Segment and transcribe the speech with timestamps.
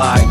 [0.00, 0.24] like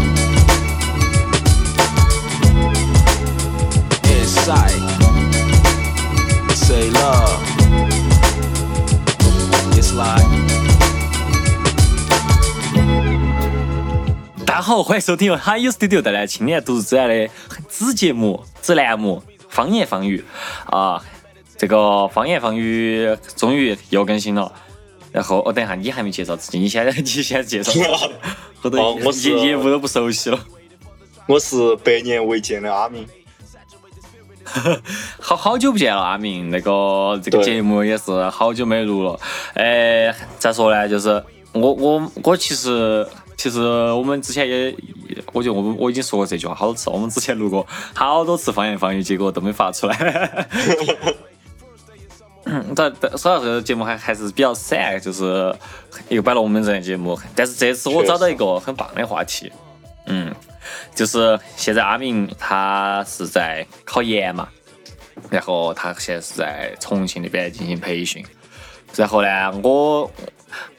[4.10, 4.82] inside.
[6.56, 7.38] Say love.
[9.78, 10.26] It's like.
[14.44, 17.30] 大家好，欢迎收听由海优 Studio 带来青年读书自然的
[17.68, 20.26] 子节目、子栏目《方言方语》
[20.76, 21.04] 啊。
[21.56, 24.52] 这个方言方语终于又更新了。
[25.12, 27.72] 然后，哦，等一下，你还没介绍自己，你现在 你先介绍，
[28.62, 30.40] 后头哦我是业业务都不熟悉了。
[31.26, 33.08] 我是百年未见的阿明，
[35.20, 36.50] 好好久不见了，阿明。
[36.50, 39.20] 那个这个节目也是好久没录了。
[39.54, 40.90] 哎，咋说呢？
[40.90, 43.60] 就是我我我其实其实
[43.92, 44.76] 我们之前也，
[45.34, 46.96] 我觉得我们我已经说过这句话好多次了。
[46.96, 50.48] 我们之前录过好多次方言方语，结果都没发出来。
[52.52, 55.56] 嗯，但但说到这个节目还还是比较散，就是
[56.08, 57.20] 又摆了我们这样节目。
[57.36, 59.52] 但是这次我找到一个很棒的话题，
[60.08, 60.34] 嗯，
[60.96, 64.50] 就是现在阿明他是在考研嘛，
[65.30, 68.26] 然后他现在是在重庆那边进行培训。
[68.96, 70.12] 然后呢，我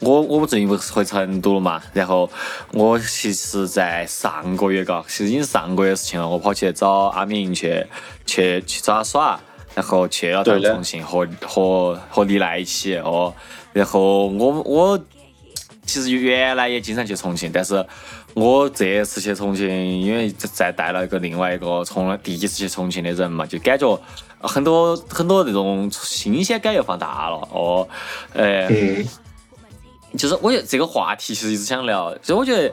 [0.01, 2.29] 我我最近不是回成都了嘛，然后
[2.73, 7.87] 我其实，在上个月嘎，其实已经上个月的事情了，我跑去找阿明去
[8.27, 9.41] 去去找他耍，
[9.75, 13.33] 然后去了趟重庆和和和李娜一起哦，
[13.73, 15.01] 然后我我
[15.87, 17.85] 其实原来也经常去重庆，但是
[18.35, 19.69] 我这次去重庆，
[20.01, 24.01] 因为再带了一个另外一个从来第一次去重庆的人嘛，就感觉
[24.41, 27.89] 很多很多那种新鲜感又放大了哦，
[28.35, 29.07] 呃，嗯，
[30.17, 32.73] 就是我觉得这个话题其实一直想聊，就我觉得。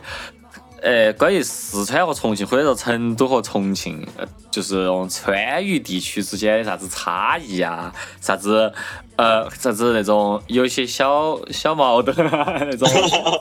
[0.81, 8.72] 呃，关于四川和重庆，或者说成都和重庆，呃，就是那种川渝地区之间的啥子差异啊，啥子
[9.16, 12.88] 呃，啥子那种有些小小矛盾啊， 那种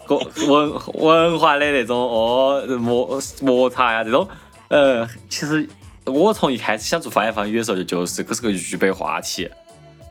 [0.48, 4.26] 文文文化的那种哦摩摩擦呀、这种，
[4.68, 5.68] 呃，其实
[6.06, 9.50] 我从一开始想做方言方语的时候，就就是这是个预备话题，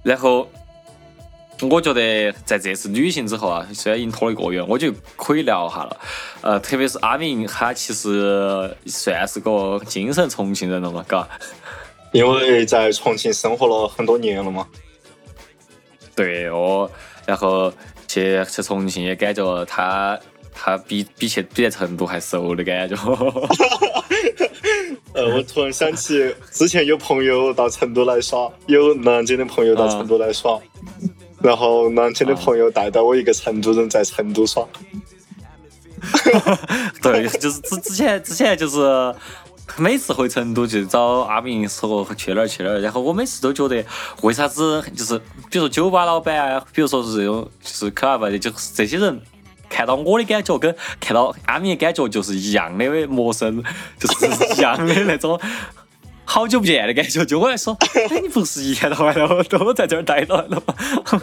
[0.03, 0.47] 然后
[1.61, 5.97] 我觉得在这次旅行之后啊，虽然已经拖了一个月，我就可以聊一下了。
[6.41, 11.27] 呃，特别是阿明，他其实算是个精神重庆人了嘛，嘎。
[12.11, 14.67] 因为在重庆生活了很多年了嘛，
[16.15, 16.89] 对哦，
[17.25, 17.73] 然后
[18.07, 20.17] 去去重庆也感觉他
[20.53, 22.95] 他比比去比在成都还熟的感觉。
[25.13, 30.59] 呃，我突然想起之前有朋友到成都来耍，有南京的朋友到成都来耍，
[31.45, 34.65] 然后南京的朋友带到我一个成都人在成都耍，
[37.03, 39.13] 对，就是之之前之前就是
[39.77, 43.85] 每次回成都就找阿明说去哪儿去哪儿，然后我每次都觉得
[44.23, 45.17] 为啥子就是
[45.49, 49.21] 比如说酒吧老板啊，比如说是这种就是 club 的，就是这些人。
[49.67, 53.61] 看到我的感觉跟看到阿明的感觉就是一样的陌生，
[53.99, 55.37] 就是一样的那种
[56.35, 57.23] 好久不见的感觉。
[57.23, 61.21] 就我来说， 哎，你不是一天到晚都都在这儿待着了吗？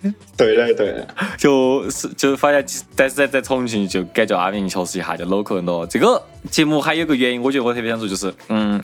[0.36, 2.62] 对的对的，就是就发现，
[2.94, 5.86] 但是在在重庆就感觉阿明确实一下就 local 很多。
[5.86, 8.78] 这个节目还有个原因，我觉得我特别想说，就是嗯，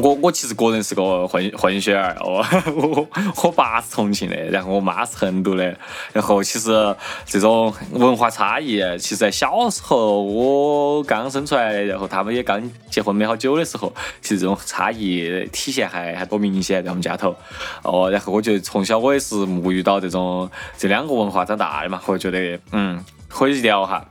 [0.00, 2.44] 我我其实个人是个混混血儿哦，
[2.76, 3.08] 我
[3.42, 5.76] 我爸是重庆的，然后我妈是成都的，
[6.12, 13.92] 然后其实这种文化差异，其实在小时候我刚生出来，然后他们也刚结婚没好久的时候，
[14.22, 17.34] 其实这种差异体现还还多明显在我们家头
[17.82, 18.08] 哦。
[18.10, 24.08] 然后我觉得从小我也是沐浴到这种这两个文化长大的嘛，我觉得嗯可以聊哈，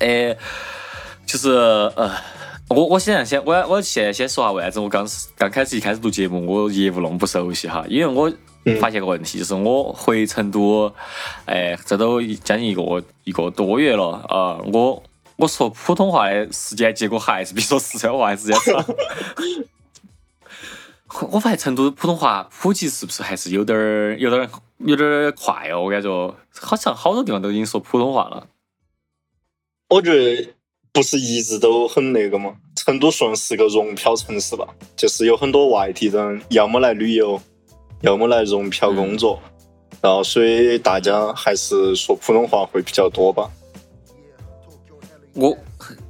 [0.00, 0.36] 诶，
[1.24, 1.50] 就是
[1.94, 2.10] 呃。
[2.68, 8.32] 我我现在先我我现在先说下为啥子我刚刚开始一开始录节目我业务弄不熟悉哈，因为我
[8.80, 10.92] 发现个问题，就是我回成都，
[11.44, 15.02] 哎，这都将近一个一个多月了啊、我
[15.36, 18.84] 我说普通话的时间，结果还是比说四川话的时间长。
[21.30, 25.82] 我发现成都普通话普及是不是还是有点儿有点儿有点儿快哦？
[25.82, 28.48] 我感觉好像好多地方都已经说普通话了。
[29.90, 30.54] 我觉得
[30.92, 37.40] 不是一直都很那个吗，成都算是个融漂城市吧，就是有很多外地人，要么来旅游，
[38.02, 39.40] 要么来融漂工作，
[40.02, 43.50] 然后所以大家还是说普通话会比较多吧。
[45.32, 45.56] 我，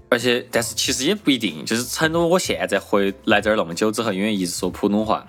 [0.08, 5.24] 而且但是其实也不一定，就是成都，我现在回来这儿那么久之后，因为一直说普通话，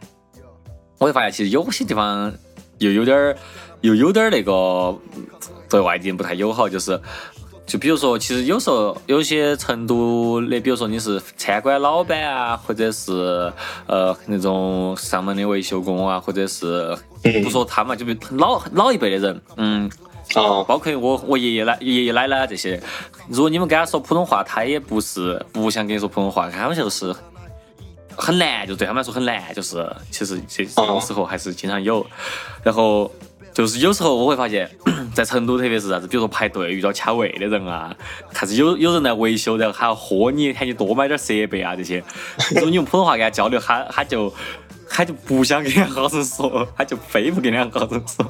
[0.98, 2.34] 我会发现其实有些地方
[2.80, 3.38] 又有点儿，
[3.82, 5.28] 又有点儿那个嗯
[5.70, 7.00] 对外地人不太友好，就是。
[7.66, 13.52] 就比如说，其实有时候有些成都的，比如说你是餐馆老板啊，或者是
[13.88, 16.96] 呃那种上门的维修工啊，或者是
[17.44, 19.90] 不说他嘛，就比如老老一辈的人，嗯，
[20.36, 22.80] 啊，包括我我爷爷奶爷爷奶奶啊这些，
[23.30, 27.14] 如果你们跟他说普通话，他也不是不想跟你说普通话，他们就是
[28.16, 32.06] 很难，就对他们来说很难，就是其实这这种时候还是经常有，
[32.64, 33.12] 然后。
[33.56, 34.70] 就是有时候我会发现，
[35.14, 37.96] 在成都特别是啥子，比如说排队遇到卡位的人啊，
[38.34, 42.04] 还是有有人来维修，然后还要喝你，喊你多买点设备啊这些。
[42.52, 44.34] 如果你用普通话跟他交流，他他就
[44.90, 48.30] 他就不想跟两个好生说，他就非不跟两个好生说，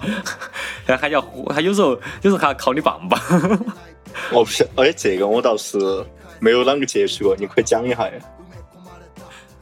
[0.86, 1.20] 然后他要
[1.50, 3.20] 他有时候有时候还要敲你棒棒。
[4.32, 5.80] 我不晓，哎，这个我倒是
[6.40, 8.14] 没有啷个接触过，你可以讲一下呀。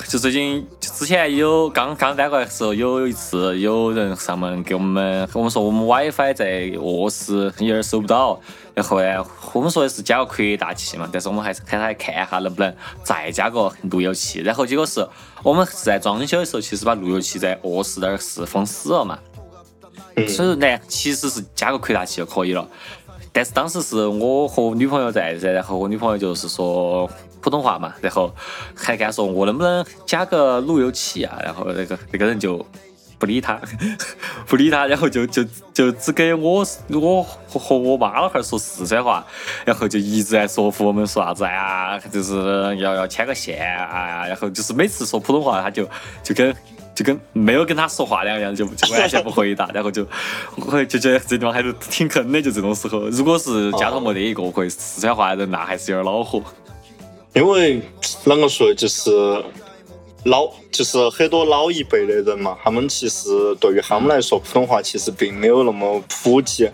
[0.08, 8.40] 就最近之前有刚刚搬过来的时候，有一次有人上门给我们，我们说我们 WiFi 在卧室有点收不到，
[8.76, 15.08] 然后呢，我们说的是加个扩大器嘛，但是我们还是喊他来看一下能不能再加个路由器，然后结果是
[15.42, 19.18] 我们是在装修的时候，其实把路由器在卧室那儿是封死了嘛，
[20.16, 22.68] 所以说呢，其实是加个扩大器就可以了，
[23.32, 27.10] 但是当时是我和女朋友在噻，然后我女朋友就是说。
[27.44, 28.34] 普通话嘛，然后
[28.74, 31.38] 还跟他说我能不能加个路由器啊？
[31.44, 32.66] 然后那个那个人就
[33.20, 33.60] 不理他，
[34.48, 35.44] 不理他，然后就就
[35.74, 39.26] 就只给我我和我妈老汉儿说四川话，
[39.66, 42.34] 然后就一直在说服我们说啥子啊，就是
[42.78, 45.86] 要要牵个线啊，然后就是每次说普通话他就
[46.24, 46.56] 就跟
[46.96, 50.08] 就跟没有跟他说话两样，就就完全 不回答，然后就
[50.56, 52.42] 我就觉得这地方还是挺坑的。
[52.42, 56.42] 就这种时候，如果是家头没得一个会四川话的人，那还是有点恼火。
[57.34, 57.82] 因为
[58.26, 59.12] 啷个说，就是
[60.26, 66.70] 老，就是很多老一辈的人嘛，他们其实对于他们来说，普通话其实并没有那么普及，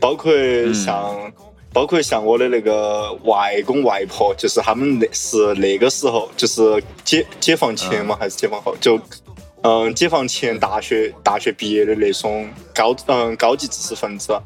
[0.00, 0.32] 包括
[0.72, 1.32] 像，
[1.72, 8.98] 包括像我的那个外公外婆，就是他们那是那个时候，就是解解放前嘛，还是解放后，就
[9.60, 14.36] 嗯，解放前大学大学毕业的那种高嗯高级知识分子，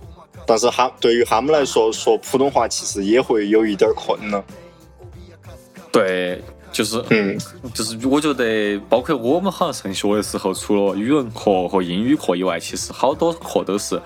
[0.44, 4.44] 但是他对于他们来说，说普通话其实也会有一点困难。
[5.96, 7.38] 对，就是，嗯，
[7.72, 14.00] 就是我觉得，包括我们好像上学的时候，除了语文课和英语课以外，其实好多课都是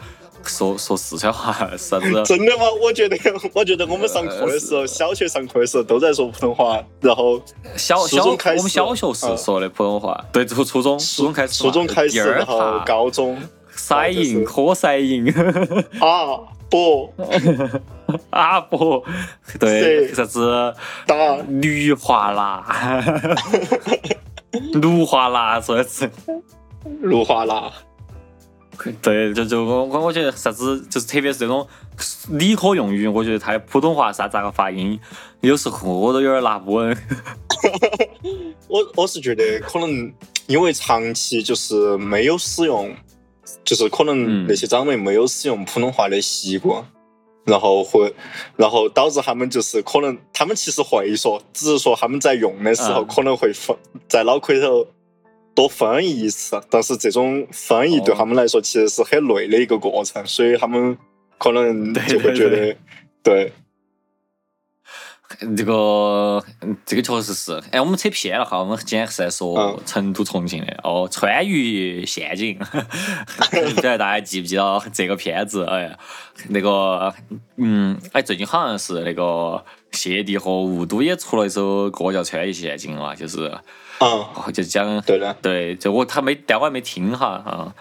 [0.45, 2.23] 说说四川话，啥子？
[2.25, 2.63] 真的吗？
[2.81, 3.17] 我觉得，
[3.53, 7.43] 我觉得我们上课的时候，小学上课的时候都在说普通话，然后
[7.77, 13.37] 小小我们小学是说的普通话，对，从初中初中开始，初中开始，然后高中
[13.75, 15.29] 塞音科塞音
[16.01, 16.39] 啊。
[16.71, 17.13] 不，
[18.31, 19.05] 啊不，
[19.59, 20.75] 对，啥子
[21.07, 21.15] 打
[21.49, 22.65] 氯化钠，
[24.75, 26.11] 氯化钠说的是。
[27.03, 27.73] 氯化钠，
[29.03, 31.67] 对，就就我我我觉得啥子就是特别是这种
[32.31, 34.99] 理科用语，我觉得它的普通话啥咋个发音，
[35.41, 36.97] 有时候我都有点拿不稳。
[38.69, 40.13] 我我是觉得可能
[40.47, 42.95] 因为长期就是没有使用。
[43.65, 46.85] 就是可能那些长辈没有使用普通话的习惯，
[47.45, 48.13] 然后会，
[48.57, 53.77] 然后导致他们就是可能他们其实会说，只是说他们在用的时候可能会翻
[54.09, 54.87] 在脑壳里头
[55.55, 60.97] 多翻译一次，但是这种翻译对他们来说其实是很累的一个过程，所以他们
[61.39, 62.77] 可能就会觉得
[63.23, 63.53] 对。
[65.57, 66.45] 这个，
[66.85, 67.63] 这个确实是。
[67.71, 72.59] 哎，我们扯偏了哈，我们今天是在说成都、重庆的哦，《川渝陷阱》，
[73.75, 75.65] 不晓得大家记不记得这个片子？
[75.67, 75.97] 哎，
[76.49, 77.15] 那个，
[77.57, 83.57] 嗯，哎，最近好像是那个谢帝和雾都也出了一首歌叫《川渝陷阱》嘛，就是，
[84.01, 87.73] 嗯，就讲，对的，对，就我他没，但我还没听哈，啊，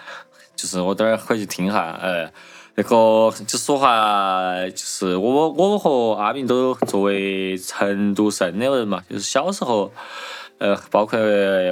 [0.56, 2.32] 就是我等会儿回去听哈，哎。
[2.80, 9.92] 那个就说话，就是我我和阿明都作为成都生的人嘛，就是小时候，
[10.60, 11.20] 呃，包括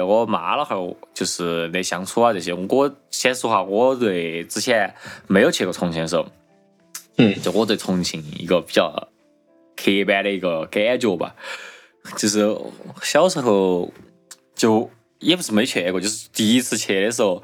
[0.04, 2.52] 我妈老汉儿，就是那相处啊这些。
[2.52, 4.94] 我先说哈，我对之前
[5.26, 6.26] 没有去过重庆的时候，
[7.16, 9.08] 嗯，就我对重庆一个比较
[9.76, 11.34] 刻板的一个感觉吧，
[12.18, 12.54] 就是
[13.00, 13.90] 小时候
[14.54, 17.42] 就也不是没去过，就是第一次去的时候。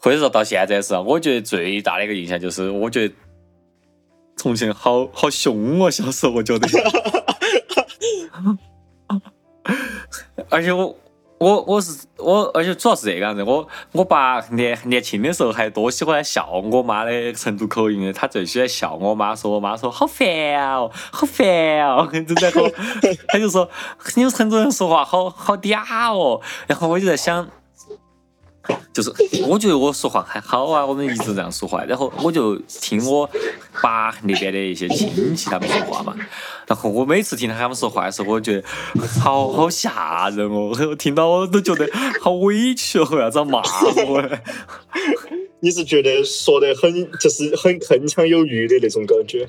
[0.00, 3.14] 或者说到现在是，我觉得最大的一个印象就是，我觉得
[4.36, 5.90] 重庆好好凶哦。
[5.90, 6.68] 小时候我觉得，
[10.48, 10.96] 而且我
[11.38, 13.42] 我我是我，而且主要是这个样子。
[13.42, 20.26] 我我爸年年轻的时候还多喜欢笑我妈的成都口音的，他最喜欢笑我妈，说我妈说好烦
[20.74, 21.46] 哦，好烦
[21.84, 22.70] 哦，就在说
[23.26, 23.68] 他就说
[24.14, 26.40] 你们成都人说话好好嗲哦。
[26.68, 27.48] 然后我就在想。
[28.92, 29.12] 就是，
[29.46, 31.84] 我觉得我说话还好啊，我们一直这样说话。
[31.84, 33.28] 然后我就听我
[33.80, 36.14] 爸那边的一些亲戚他们说话嘛。
[36.66, 38.64] 然后我每次听他们说话的时候，我觉得
[39.20, 41.88] 好好吓人哦，听到我都觉得
[42.20, 43.62] 好委屈哦，要遭骂
[44.06, 44.28] 我。
[45.60, 49.48] 你是觉得说的很就是很铿锵有余的那种感觉？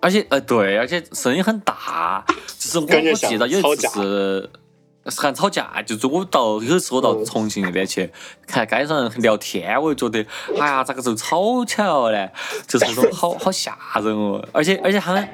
[0.00, 2.24] 而且呃对，而且声音很大，
[2.58, 4.50] 就是我我感觉像记得有一次是
[5.06, 8.10] 是喊吵架，就是我到有一次我到重庆那边去
[8.46, 10.28] 看街上聊天，我就觉得
[10.60, 12.28] 哎呀咋个就吵起来了呢？
[12.68, 15.28] 就是那种好好吓人哦，而且而且他们。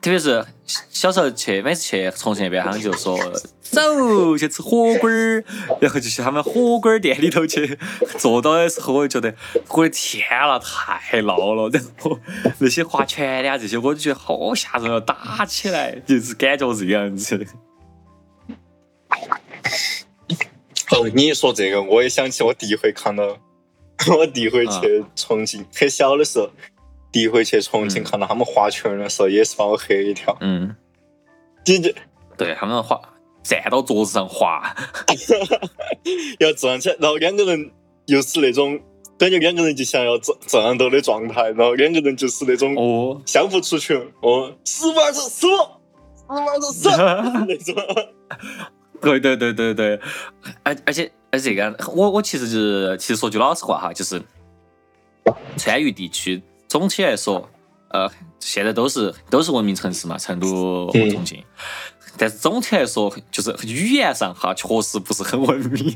[0.00, 3.18] 特别是小时候去，每次去重庆那边，他们就说
[3.60, 5.44] 走去吃火锅儿，
[5.80, 7.78] 然后就去他们火锅儿店里头去
[8.18, 9.34] 坐到的时候，我就觉得
[9.68, 11.68] 我的天呐，太闹了。
[11.70, 12.18] 然后
[12.58, 17.46] 那些划拳的啊这些，我就觉得好吓人哦，打起来就是感觉这样子。
[20.92, 23.36] 哦， 你一说这个，我也想起我第一回看到，
[24.16, 26.50] 我第一回去重庆，很小的时候，
[27.10, 30.36] 第一回去重庆嗯看到他们划拳的时候，也是把我吓一跳。
[30.40, 30.74] 嗯，
[31.64, 31.94] 你这
[32.36, 33.00] 对他们划
[33.42, 34.74] 站到桌子上划，
[36.38, 37.70] 要站起来，然后两个人
[38.06, 38.80] 又是那种
[39.18, 46.88] 感觉两个人就想要战战斗的状态，然后两个人就是那种哦，相互出拳，哦，死玩着死，死玩着死
[47.46, 47.74] 那种。
[49.06, 50.00] 对对对对对，
[50.64, 54.20] 而而且而且这个，我我其实就是其实说句老实话哈，就是
[55.56, 57.48] 川渝地区总体来说，
[57.90, 58.10] 呃，
[58.40, 61.42] 现在都是都是文明城市嘛，成都和嗯重庆。
[62.18, 65.94] 但是总体来说，就是语言上哈，确实不是很文明。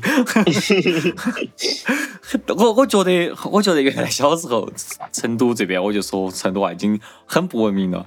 [2.55, 4.71] 我我觉得，我觉得原来小时候
[5.11, 8.05] 成都这边，我就说成都啊已经很不文明了。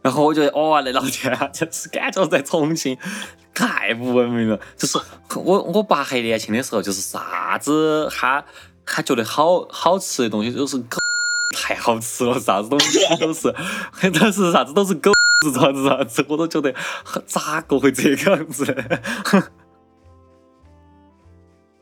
[0.00, 2.96] 然后我觉得，哦，那老天啊，就是感觉在重庆
[3.54, 4.58] 太不文明了。
[4.76, 4.98] 就是
[5.34, 8.44] 我我爸还年轻的时候，就是啥子他
[8.86, 10.98] 他觉得好好吃的东西都是狗
[11.54, 13.52] 太好吃了，啥子东西都是
[14.12, 16.74] 都是啥子都是狗是啥子啥子，我都觉得
[17.26, 18.84] 咋个会这个样子呢？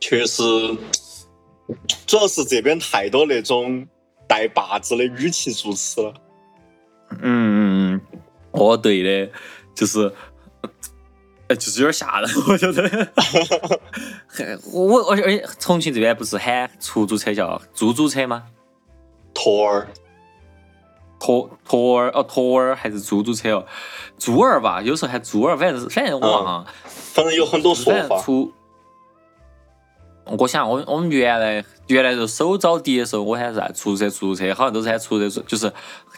[0.00, 0.42] 确实，
[2.06, 3.86] 主要是这边太多那种
[4.26, 6.14] 带把子的语气助词了。
[7.10, 8.00] 嗯嗯嗯，
[8.52, 9.32] 哦对的，
[9.74, 10.12] 就是。
[11.48, 13.08] 呃，就是有点吓人，我觉得。
[14.72, 18.44] 我我而且而且重庆这边不是喊出租车叫出租车吗？
[19.34, 19.88] 托儿，
[21.18, 23.66] 托托儿哦，托儿还是出租车哦，
[24.18, 26.66] 猪儿吧，有时候喊猪儿，反正是反正我忘了。
[26.84, 28.20] 反正有很多说法。
[28.20, 28.52] 出，
[30.38, 35.72] 我想我我们原来原来就手找地的时候，我喊啥出租车出租车，好像都是喊出租车，就是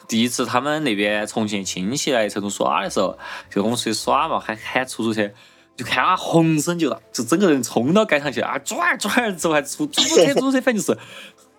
[0.08, 3.18] 第一次他们那边重庆亲戚来成都耍的时候，
[3.50, 5.30] 就我们出去耍嘛，还喊出租车。
[5.76, 10.98] 就看他浑身就，就整个人冲到街上去啊，转儿转儿之后还出租车，出租车，反正就是，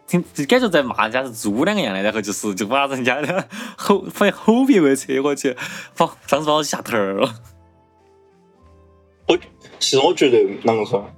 [0.06, 5.58] 听就感觉在骂人家是猪两个样的，然后就是就把人家的吼，反正吼别个车过去，
[5.98, 7.34] 把当时把我吓头了。
[9.28, 9.36] 我
[9.80, 11.10] 其实我觉得啷个说，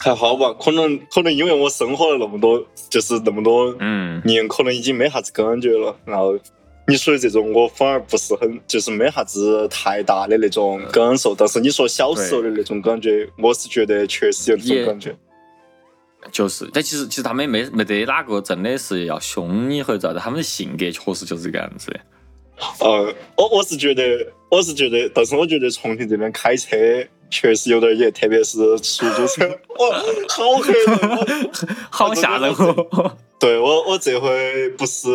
[0.00, 5.94] 还好吧，可能可能因为我生活了那么多，就是那么多嗯年，可能已经没啥子感觉了。
[6.04, 6.38] 然后
[6.86, 11.34] 你说的这种，我反而不是很，就是没啥子太大的那种感受。
[11.34, 15.14] 但是你说小时候的那种感觉，我是觉得确实有那种感觉。
[16.32, 22.00] 就是，但其实其实他们也没没得哪个真的是要凶你或者咋子，他们的性格确实就是这个样子的。
[22.80, 24.02] 呃，我我是觉得，
[24.50, 26.76] 我是觉得，但是我觉得重庆这边开车
[27.30, 29.46] 确实有点野，特别是出租车，
[29.78, 31.10] 哇，好黑人！
[31.10, 31.26] 我
[31.90, 33.16] 好吓人哦！
[33.38, 35.08] 对我，我这回不是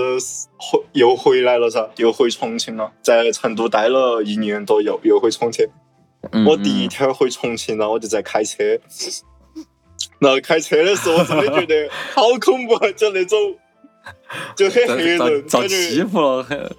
[0.58, 5.66] 回又回来了噻，又回重庆了，在成都待了一年多，又又回重庆。
[6.32, 8.64] 嗯我第一天回重庆然后，我就在开车，
[10.20, 13.38] 然后开车的时候，我真的觉得 好恐怖，啊，就那种
[14.56, 16.76] 就很黑人，遭感觉欺负了，很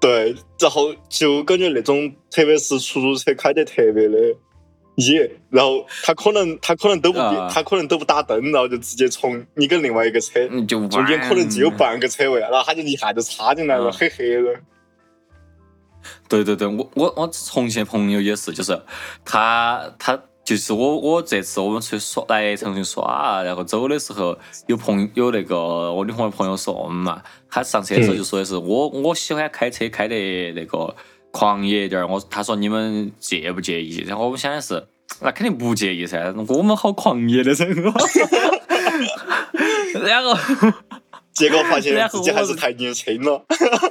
[0.00, 4.34] 对，然后就感觉那种，特别是出租车开得特别的
[5.00, 7.50] 野，然后他可能他可能都不变啊。
[7.52, 13.90] 他可能都不打灯，然后就直接从你跟另外一个车嗯就中间可能只有半个车位，然后他就一下就插进来了，啊。
[13.90, 14.62] 很黑人。
[16.28, 18.80] 对对对，我我我重庆朋友也是，就是
[19.24, 30.94] 他他就是我我这次我们出去耍来重庆耍啊，然后走的时候有朋有那个我女朋友朋友说嘛，他上车的时候就说的是、我我喜欢开车开得那个
[31.30, 34.04] 狂野一点儿，我他说你们介不介意？
[34.06, 34.86] 然后我们想的是。
[35.22, 37.52] 那肯定不介意噻，我们好狂野的。
[40.06, 40.32] 然后
[41.34, 43.44] 结果发现自己还是太年轻了。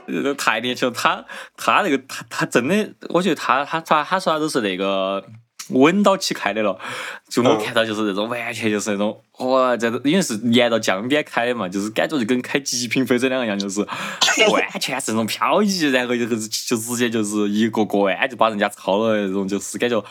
[0.08, 1.26] 呃 太年轻了，他
[1.58, 5.22] 他那个他他真的，我觉得他他他他说的都是那个
[5.70, 6.80] 稳到起开的了，
[7.28, 13.82] 就我嗯看到就是那种完全就是那种哇，这因为是沿着江边开的嘛，就是感觉就跟开极品飞车两个样，就是
[14.52, 20.04] 完全是那种漂移，然后就是就直接就是一个过弯就把人家超了那种，就是感觉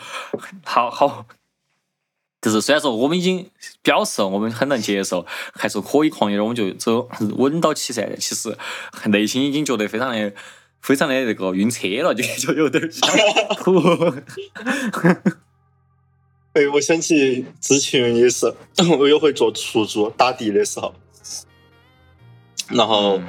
[0.63, 1.25] 好好
[2.41, 3.49] 就是虽然说我们已经
[3.83, 8.15] 表示我们很能接受，还说可以狂野的，我们就走稳到起噻。
[8.17, 8.57] 其实
[9.07, 10.33] 内心已经觉得非常的、
[10.81, 13.09] 非常的那个晕车了，就就有点想
[13.57, 13.73] 吐。
[16.53, 18.53] 哎，我想起之前也是，
[18.99, 20.93] 我有回坐出租打的的时候，
[22.69, 23.21] 然后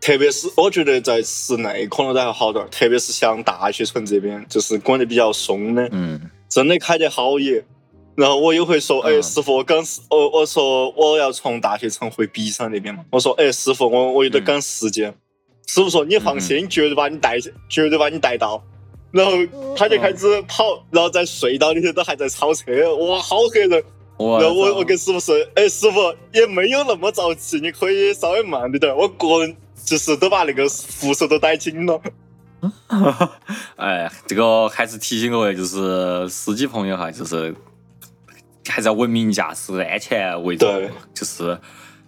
[0.00, 7.64] 特别是我觉得在室内可能都还好点儿，特别是像大学城这边，就是管得比较松的，嗯，真的开得好野。
[8.14, 15.14] 然后我有回说，哎，嗯师傅，我赶时，我我说我要从大学城回璧山那边嘛，我说，哎，师傅，我我有点赶时间。
[15.66, 18.64] 师傅说，你放心，绝对把你带，绝对把你带到。
[19.10, 19.32] 然后
[19.76, 23.82] 他就开始跑，然后在隧道里头都还在超车，哇，好吓人！
[24.18, 28.94] 我然后我我跟师傅说，哎，师傅也没有那么着急，你可以稍微慢一点。
[28.96, 32.00] 我个人就是都把那个扶手都带紧了。
[33.76, 37.54] 哎，这个还是提醒各位，就是司机朋友哈，就是
[38.66, 41.58] 还是要文明驾驶，安全为重，就是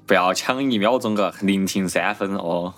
[0.07, 2.75] 不要抢一秒钟个，零停三分哦。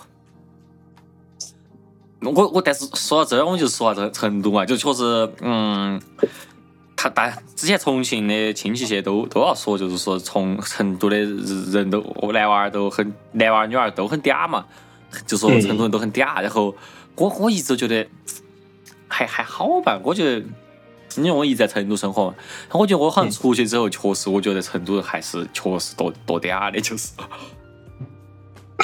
[2.23, 6.01] 我我但是说到这儿，我们就说到这成都嘛，就确实，嗯，
[6.95, 12.01] 他大之前重庆的亲戚些都都要说，就是说从成都的人都
[12.33, 14.67] 男娃儿都很男娃儿女娃儿都很嗲嘛，
[15.27, 16.43] 就说成都人都很嗲。
[16.43, 16.77] 然后
[17.17, 18.07] 我我一直觉得
[19.09, 20.45] 还还好吧，我觉得
[21.17, 22.35] 因为我一直在成都生活嘛，
[22.73, 27.13] 我觉得我好像出去之后，确实我觉得成都人还是确实多多嗲的，就是。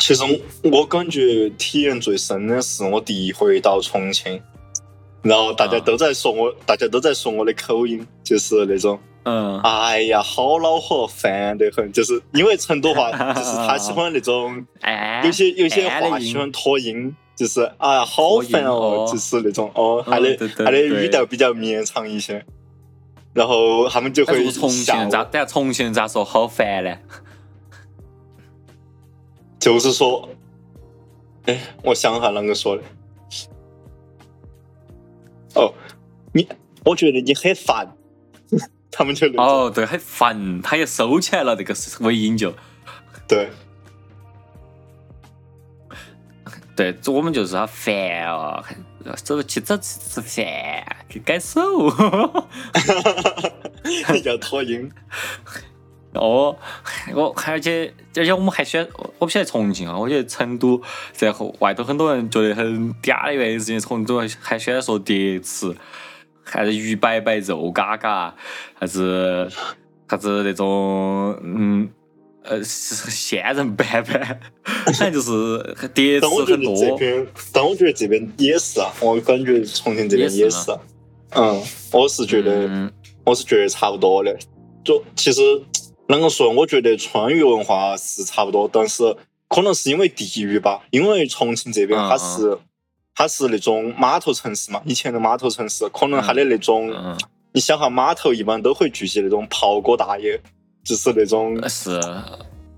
[0.06, 0.22] 其实
[0.62, 4.40] 我感觉体验最深的是我第一回到重庆，
[5.20, 11.90] 然后大家啊都在说我，大家都在说我的口音，就是那种，嗯哎呀，好恼火，烦得很。
[11.90, 22.46] 就是因为成都话，就是他喜欢那种， 哎，有些有些话喜欢拖音，就是哎呀，好烦哦哦，就是那种哦，他的他的语调比较绵长一些，
[23.34, 25.26] 然后他们就会重庆咋？
[25.32, 26.96] 但重庆人咋说好烦呢？
[29.66, 30.28] 就是说，
[31.46, 32.82] 哎，我想下啷个说的。
[35.56, 35.74] 哦，
[36.32, 36.46] 你，
[36.84, 37.84] 我觉得你很烦，
[38.92, 42.54] 他们就、哦，对，很烦，他也收起来了，这个尾音就
[43.26, 43.48] 对，
[46.76, 48.62] 对， 这我们就是他烦哦，
[49.16, 50.44] 走去走去吃饭，
[51.08, 51.60] 去改手。
[54.24, 54.88] 要拖音。
[56.16, 56.56] 哦，
[57.14, 58.86] 我而且而且我们还选，
[59.18, 60.80] 我不晓得重庆啊，我觉得成都
[61.12, 65.74] 在后外头很多人觉得很嗲的原因，是因为成都还喜欢说叠词，
[66.42, 68.34] 还是鱼摆摆肉嘎嘎，
[68.74, 69.48] 还是
[70.08, 71.88] 啥子那种嗯
[72.42, 76.76] 呃仙人板板，反正就是叠词但我觉得很多。
[76.76, 80.80] 这边，但我觉得这边也是啊，我感觉重庆这边也也是是啊。
[81.30, 82.90] 嗯，我是觉得，嗯
[83.24, 84.36] 我是觉得差不多的。
[84.84, 85.40] 就其实
[86.08, 89.16] 啷个说，我觉得川渝文化是差不多，但是
[89.48, 92.58] 可能是因为地域吧，因为重庆这边嗯它是、
[93.14, 97.18] 它是那种码头城市嘛，以前的码头城市，可能它的那种，嗯，
[97.52, 100.40] 你想哈，码头一般都会聚集那种袍哥大爷，
[100.84, 102.00] 就是那种是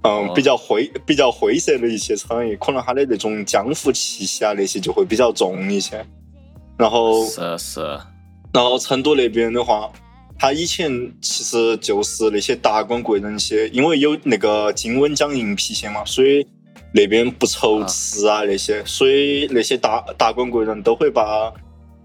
[0.02, 6.02] 嗯，比较灰比较灰色的一些产业，可能它的那种江湖气息啊那些就会比较重一些。
[6.78, 7.80] 然后，是是，
[8.52, 9.90] 然后成都那边的话，
[10.38, 16.46] 它以前其实就是那些达官贵人些，因为有那个金温江银郫县嘛，所以
[16.94, 21.53] 那边不愁吃啊那些，所以那些达达官贵人都会把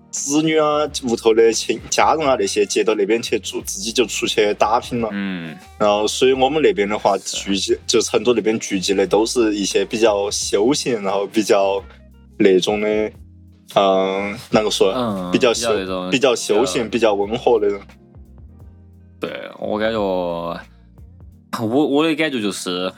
[0.09, 5.09] 子女啊、屋头的亲家人啊那些接到那边去住，自己就出去打拼了。
[5.11, 11.83] 嗯然后，所以我们那边的话，聚集就成都那边聚集的都是一些比较休闲，然后比较
[12.37, 12.87] 那种的，
[13.75, 14.91] 嗯，啷个说？
[14.91, 15.69] 嗯，比较休
[16.11, 17.79] 比较休闲、比较温和的人。
[19.27, 22.91] 对我感觉，我我的感觉就是，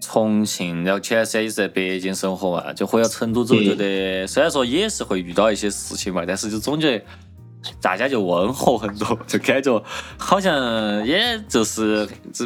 [0.00, 3.64] 重庆，然后前段时间也是在北京生活嘛，就回到成都之后，嗯。
[3.64, 7.04] 觉得虽然说也是会遇到一些事情嘛，但是就总觉得
[7.80, 9.82] 大家就温和很多，就感觉
[10.18, 12.44] 好像也就是只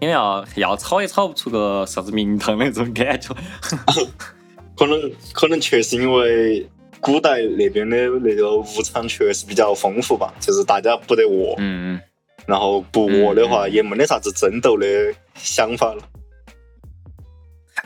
[0.00, 3.34] 因为要要吵也吵不出个啥子名堂的那种感觉。
[4.76, 6.68] 可能可能确实因为
[7.00, 12.00] 古代那边的那个物产确实比较丰富吧，就是大家不得饿，嗯嗯，
[12.46, 14.86] 然后不饿的话嗯也没得啥子争斗的
[15.34, 16.02] 想法了。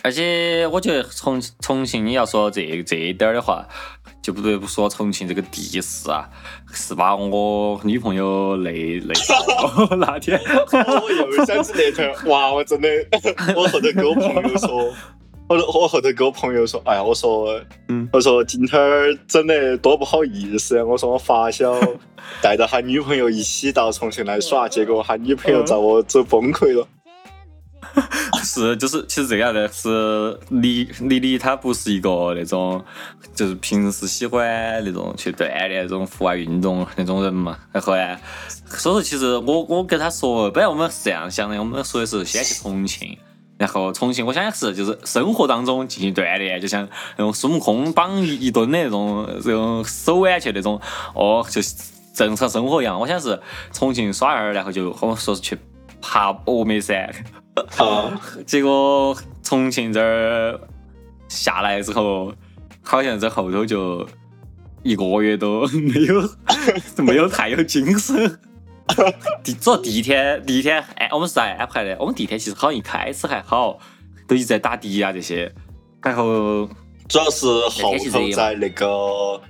[0.02, 3.66] 而且我觉得重重庆你要说这这一点儿的话，
[4.22, 6.30] 就不得不说重庆这个地势啊，
[6.72, 10.40] 是把我女朋友累累到了那天。
[10.72, 12.50] 我又想起那天，哇！
[12.52, 12.88] 我真的，
[13.54, 14.94] 我后头跟我朋友说，
[15.50, 20.84] 我我后头跟我朋友说，哎呀，我说，嗯我说今天儿整的多不好意思啊！
[20.84, 21.74] 我说我发小
[22.40, 26.86] 带着他女朋友一起到重庆来耍，结果他女朋友遭我走崩溃了。
[28.44, 32.80] 是，就是其实这个样子是李李李，他不是一个那种，
[33.34, 37.58] 就是平时喜欢那种去锻炼那种户外运动那种人嘛。
[37.72, 38.16] 然后呢，
[38.66, 43.18] 所以说其实我我跟他说，本来我们是这样想的，我们说的是先去重庆。
[43.60, 50.80] 然后重庆，我想是就是生活当中进行锻炼，就像那种孙悟空绑一一吨的那种这种手腕去那种，
[51.14, 51.74] 哦，就是
[52.14, 52.98] 正常生活一样。
[52.98, 53.38] 我想是
[53.70, 55.58] 重庆耍儿，然后就我们说是去
[56.00, 57.04] 爬峨眉山。
[57.76, 60.58] 啊， 结果重庆这儿
[61.28, 62.32] 下来之后，
[62.80, 64.08] 好像这后头就
[64.82, 66.30] 一个月都没有
[67.04, 68.40] 没有太有精神。
[69.42, 71.96] 第主要第一天第一天哎，我们是在安排的？
[71.98, 73.78] 我们第一天其实好像一开始还好，
[74.26, 75.52] 都一直在打的啊这些，
[76.02, 76.68] 然后
[77.08, 79.40] 主要是后头在那个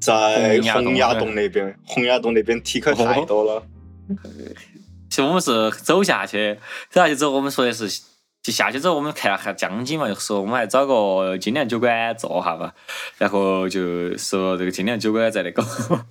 [0.00, 3.62] 在洪崖洞那边，洪崖洞那边体客太多了。
[5.08, 6.58] 其实我们是走下去，
[6.90, 8.02] 走下去之后，我们说的是，
[8.46, 12.72] 就下去之后，我们看了下江景嘛，就说我们还找个精酿酒馆坐下吧。
[13.18, 15.64] 然后就说这个精酿酒馆在那个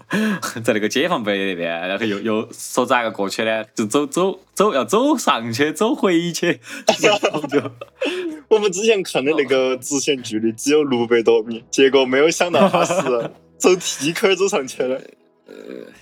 [0.61, 3.63] 在那个解放碑那边，然后又又说咋个过去呢？
[3.73, 6.59] 就走走走，要走上去，走回去，
[7.01, 7.71] 然后就
[8.49, 14.99] 我们之前看的那个直线距离只有六百多米，结果没有想到他是 走梯坎儿走上去了。
[15.47, 15.53] 呃。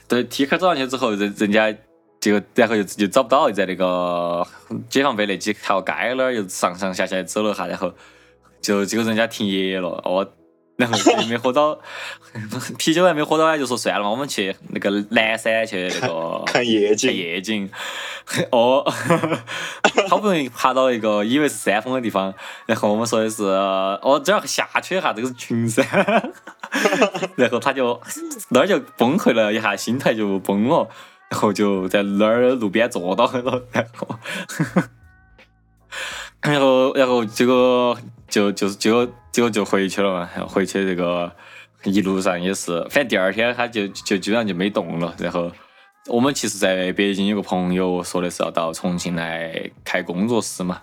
[0.08, 1.78] 对梯坎走上去之后，人人家。
[2.24, 4.48] 结果然后又就找不到，又在那个
[4.90, 7.94] 解放碑那几条街那儿又上上下下走了下，然后
[8.62, 10.26] 就结果人家停业了哦，
[10.78, 11.78] 然后也没喝到
[12.78, 17.12] 啤酒还没喝到，就说算了嘛，我们去那个南山去那个看夜景。
[17.12, 17.70] 夜景，
[18.52, 18.90] 哦，
[20.08, 22.34] 好不容易爬到一个以为是山峰的地方，
[22.66, 25.86] 然后我们说的是哦这儿下去一下，这个是群山，
[27.36, 28.00] 然后他就
[28.52, 30.88] 那儿就崩溃了一下，心态就崩了。
[31.34, 34.19] 然后就在那儿路边坐到了，然后，
[36.41, 40.30] 然后， 然后结果就就结果结果就回去了嘛。
[40.36, 41.32] 然后回去这个
[41.86, 45.15] 一路上也是，反正第二天他就就基本上就没动了。
[45.17, 45.52] 然后
[46.06, 50.80] 我们其实在北京有个朋友说的是要到重庆来开工作室嘛。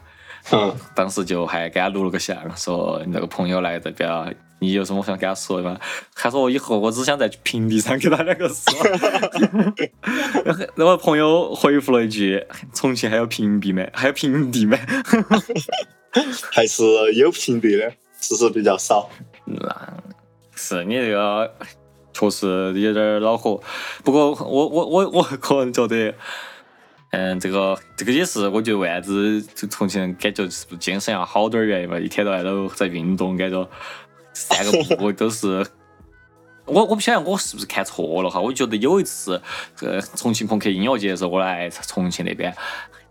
[0.51, 5.79] 嗯，当时就还给他录了个像，说你那个朋友来这边，你有什么想跟他说的吗？
[6.15, 8.73] 他说我以后我只想在平地上跟他两个说。
[10.77, 13.85] 然后朋友回复了一句：“重庆还有平地吗？
[13.93, 14.79] 还有平地吗？”
[16.53, 16.83] 还是
[17.15, 19.11] 有平地的，只是比较少。
[19.45, 19.95] 那
[20.55, 21.53] 是你这个
[22.13, 22.47] 确实
[22.79, 23.61] 有点恼火。
[24.05, 26.15] 不过我我我我个人觉得。
[27.13, 31.99] 嗯，这个这个也是，我觉得为啥子就重庆人感觉是不是精神要好点儿原因吧？
[31.99, 33.69] 一天到晚都在运动，感觉
[34.33, 35.67] 散个步都是。
[36.67, 38.41] 我我不晓得我是不是看错了哈？
[38.41, 39.43] 我觉得有一次，
[39.81, 42.55] 呃，重庆朋克音乐节的时候，我来重庆那边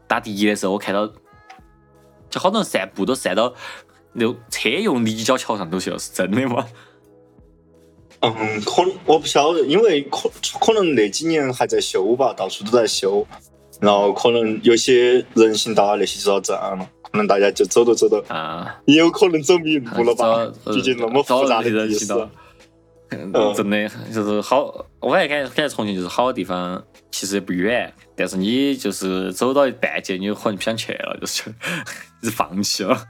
[0.07, 1.11] 打的的时候，我看到
[2.29, 3.53] 就好多人散步都散到
[4.13, 6.65] 那种车用立交桥上都是，是真的吗？
[8.21, 13.25] 嗯，可我不晓得，因为可可能那几年还在修吧，到处都在修。
[13.81, 20.45] 然后可能有些人行道那些就要这样了，可能大家就走着走着，啊，也有可能走迷路了吧？
[20.63, 22.05] 走毕竟那么复杂的人地势。
[22.05, 22.29] 行道，
[23.09, 31.43] 嗯，真的就是好，我感觉感觉感觉重庆就是好的地方，其实也不远，但是你就是走到一半截，你可能不想去了，就是
[32.21, 33.03] 就放弃了。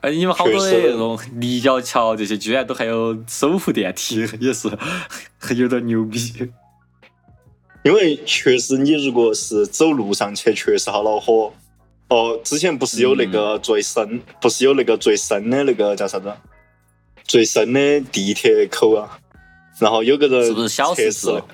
[0.00, 4.68] 哎你们好多的那种立交桥这些，居然都还有手扶电梯， 也是
[5.56, 6.50] 有点牛逼。
[7.84, 11.54] 因为确实，你如果是走路上去，确实好恼火。
[12.08, 16.32] 哦，之前不是有那个最深，不是有那个最深的那个叫啥子？
[17.24, 19.18] 最深的地铁口啊。
[19.78, 21.46] 然后有个人是不是小时制测试了，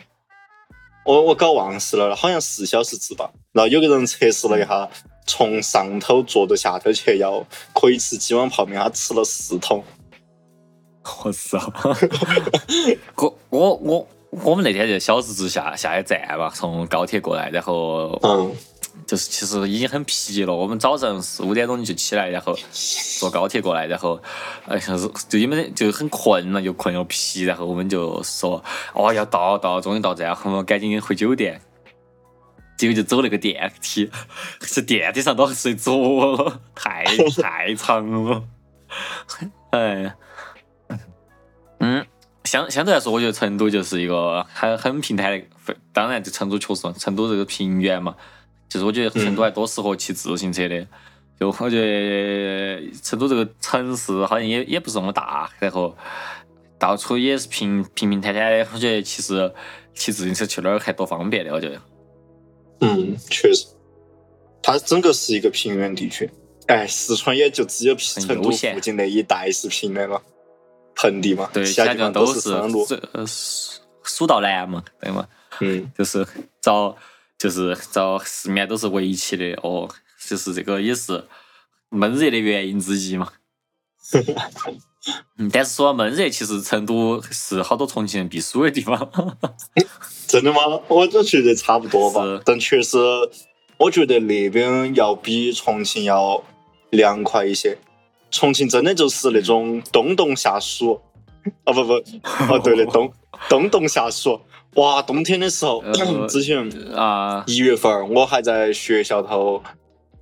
[1.05, 3.31] 我我搞忘事了，好像是小时制吧。
[3.53, 4.89] 然后有个人测试了一下，
[5.27, 9.85] 从上头坐到下头去要可以吃几碗泡面，他吃了四桶。
[11.23, 11.59] 我操！
[13.17, 18.51] 我我我我们那天就小时制下下一站嘛，从高铁过来，然后嗯，
[19.07, 20.55] 就是其实已经很疲了。
[20.55, 22.57] 我们早上四五点钟就起来，然后
[23.19, 24.21] 坐高铁过来，然后
[24.67, 28.63] 哎像是就因为就很困了，又困又疲，然后我们就说
[28.95, 31.61] 哦要到到，终于到站，我们赶紧回酒店。
[32.77, 34.11] 结果就走那个电梯，
[34.63, 37.05] 是电梯上都睡着了，太
[37.41, 38.43] 太长了。
[39.71, 40.13] 哎，
[41.79, 42.05] 嗯，
[42.43, 48.17] 相相对来说，我觉得成都就是一个很很平坦的，当然，就成都确实，成都这个平原嘛，
[48.75, 50.85] 就是我觉得成都还多适合骑自行车的。
[51.39, 55.97] 就我觉得成都这个城市好像也也不是那么大，然后
[56.77, 58.67] 到处也是平平平坦坦的。
[58.75, 59.53] 我觉得其实
[59.95, 61.81] 骑自行车去哪儿还多方便的，我觉得。
[62.81, 63.67] 嗯，确实，
[64.61, 66.29] 它整个是一个平原地区。
[66.67, 70.21] 哎，四川也就只有成都附近那一带是平的了，
[70.97, 72.85] 盆地嘛，对，其他地方都是山路。
[73.13, 75.29] 呃，蜀蜀道难嘛，对嘛？
[75.61, 76.27] 嗯，就是
[76.61, 76.97] 找
[77.39, 79.89] 就是找四面都是围起的哦，
[80.27, 81.25] 就是这个也是
[81.91, 83.33] 闷热的原因之一嘛。
[85.37, 88.97] 嗯，但是说闷热，其实成都是好多重庆人避暑的地方。
[90.27, 90.61] 真的吗？
[90.89, 92.97] 我就觉得差不多吧，但确实，
[93.77, 96.43] 我觉得那边要比重庆要
[96.91, 97.77] 凉快一些。
[98.31, 101.01] 重庆真的就是那种冬冬夏暑，
[101.65, 101.93] 哦不不，
[102.49, 103.13] 哦对的，冬
[103.49, 104.41] 冬冬夏暑。
[104.77, 105.83] 哇，冬天的时候，
[106.29, 109.63] 之前啊一月份我还在学校头，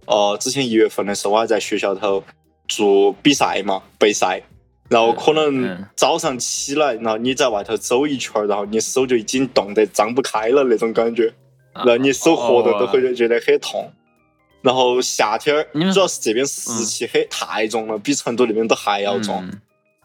[0.06, 2.22] 哦，之前一月份的时候我还在学校头
[2.68, 4.42] 做比赛嘛，备赛。
[4.88, 11.32] 然后可能早上起来，然后你在外头走一圈，然后你手就已经冻得张不开了那种感觉，
[11.72, 13.90] 然后你手活动都会觉得很痛。
[14.60, 19.42] 然后夏天主要是这边湿气很太重了，比成都那边都还要重。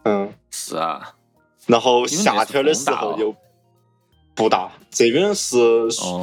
[0.04, 1.12] 嗯，是啊。
[1.66, 3.34] 然后夏天的时候又
[4.38, 5.58] 不大，这边是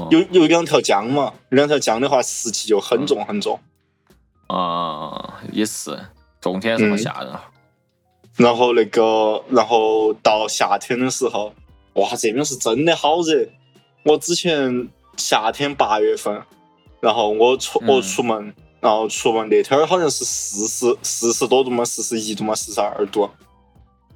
[0.10, 3.60] 有有两条江嘛，两条江的话湿气就很重很重。
[4.47, 5.99] 啊，也是，
[6.39, 7.34] 冬天这么吓人。
[8.38, 11.54] 然后那个，然后到夏天的时候，
[11.95, 13.45] 哇，这边是真的好热。
[14.04, 16.41] 我之前夏天八月份，
[17.01, 23.30] 然后我出我出门，然后出门那天好像是四十四十多度嘛，四十一度嘛，四十二度。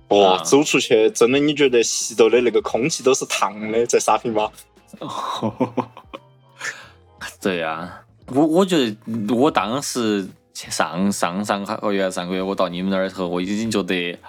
[0.09, 4.51] 哇，走出去真的，你觉得吸到的那个空气都是烫的，在沙坪坝。
[7.41, 10.27] 对呀，我我觉得我当时。
[10.69, 14.19] 上上上个月上个月我到你们那儿时候，我已经觉得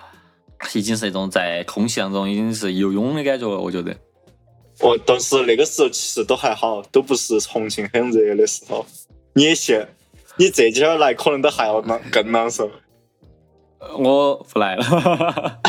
[0.74, 3.58] 已经是那种在空气当中已经是游泳的感觉了。
[3.58, 3.90] 我觉得，
[4.78, 8.86] 哦，但是那个时候其实都还好，都不是重庆很热的时候。
[9.32, 9.84] 你也信？
[10.36, 12.70] 你这几天来可能都还要难更难受。
[13.98, 15.60] 我不来了。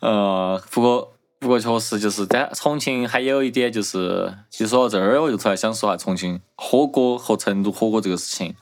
[0.00, 1.10] 呃，不过。
[1.40, 8.54] 不过确实就是在重庆还有一点就是，其实说到这儿我就突然想说下重庆火锅和成都火锅这个事情。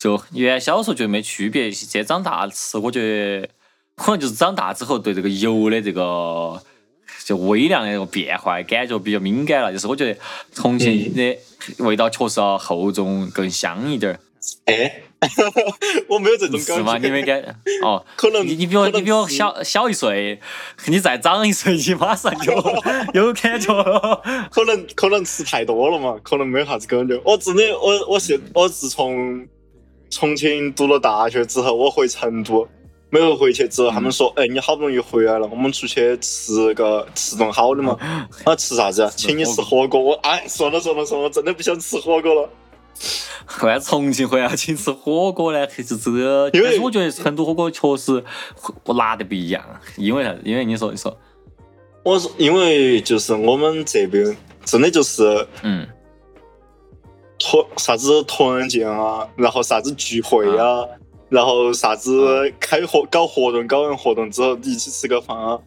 [0.00, 3.48] 就原小时候觉得没区别，现在长大吃，我觉得
[3.94, 6.60] 可能就是长大之后对这个油的这个
[7.24, 9.72] 就微量的那个变化感觉比较敏感了。
[9.72, 10.20] 就是我觉得
[10.52, 11.38] 重庆的
[11.84, 14.18] 味道确实要厚重更香一点儿。
[14.64, 15.02] 哎。
[16.08, 16.74] 我没有这种感觉。
[16.76, 16.98] 是吗？
[16.98, 17.42] 你没感
[17.82, 18.04] 哦？
[18.16, 20.40] 可能你你比我你比我小小一岁，
[20.86, 22.52] 你再长一岁，你马上就
[23.14, 24.22] 有感觉了。
[24.50, 26.16] 可能可能吃太多了嘛？
[26.22, 27.20] 可能没啥子感觉。
[27.24, 29.46] 我真的，我我现我自从
[30.10, 32.66] 重庆读了大学之后，我回成都，
[33.10, 37.96] 每回回去之后，他们说：“哎，你好不容易回来了，我们出去吃个吃顿好的嘛。
[38.44, 39.10] ”啊，吃啥子？
[39.16, 40.00] 请你吃火锅。
[40.00, 42.48] 我哎，算了算了算了，我真的不想吃火锅了。
[43.62, 45.66] 为啥重庆会要请吃火锅呢？
[45.66, 48.24] 就这，但是我觉得成都火锅确实
[48.84, 49.62] 我拿的不一样，
[49.96, 50.34] 因为啥？
[50.42, 51.16] 因为你说你说，
[52.02, 55.86] 我说因为就是我们这边真的就是嗯，
[57.38, 60.84] 团啥子团建啊，然后啥子聚会啊，
[61.28, 65.58] 然后啥子开活搞活动，搞完活动之后一起吃个饭啊，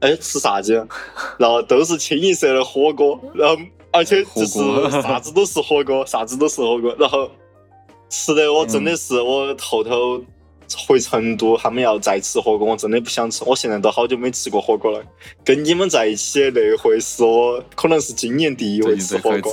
[0.00, 0.86] 哎吃啥子？
[1.38, 3.56] 然后都是清一色的火锅，然后。
[3.94, 4.58] 而且就是
[5.00, 7.30] 啥子都是火锅，啥子都是火锅，然后
[8.10, 10.20] 吃的我真的是我后头
[10.88, 13.44] 回成都，他们要再吃火锅，我真的不想吃。
[13.46, 15.00] 我现在都好久没吃过火锅了。
[15.44, 19.52] 跟你们在一起那回是我可能是今年第一回吃火锅。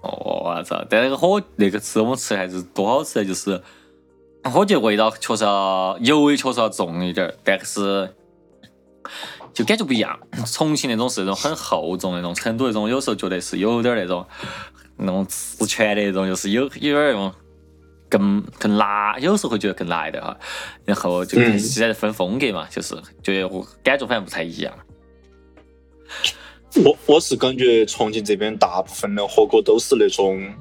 [0.00, 0.82] 哦，我操！
[0.88, 3.62] 但那个火那个吃我们吃还是多好吃的，就是
[4.54, 8.14] 我觉得味道确实要油味确实要重一点，但是。
[9.54, 10.18] 就感觉不一样，
[10.52, 14.26] 重庆那种是那种很厚重那种，成都那种有时候觉得是有点那种
[14.96, 17.32] 那种自权的那种，就是有有点那种
[18.10, 20.36] 更更辣，有时候会觉得更辣一点哈。
[20.84, 24.74] 然后就现在分风格嘛，就是觉得我感觉反正不太一样。
[26.84, 30.52] 我我是感觉重庆这边大部分的火锅都是那种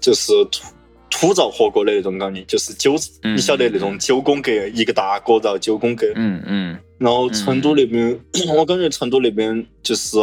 [0.00, 0.62] 就是土
[1.10, 6.78] 土灶火锅的那种感觉，就是九，你晓得那种九宫格一个大锅灶九宫格，嗯嗯。
[6.98, 8.18] 然后成都那边，
[8.56, 10.18] 我感觉成都那边就是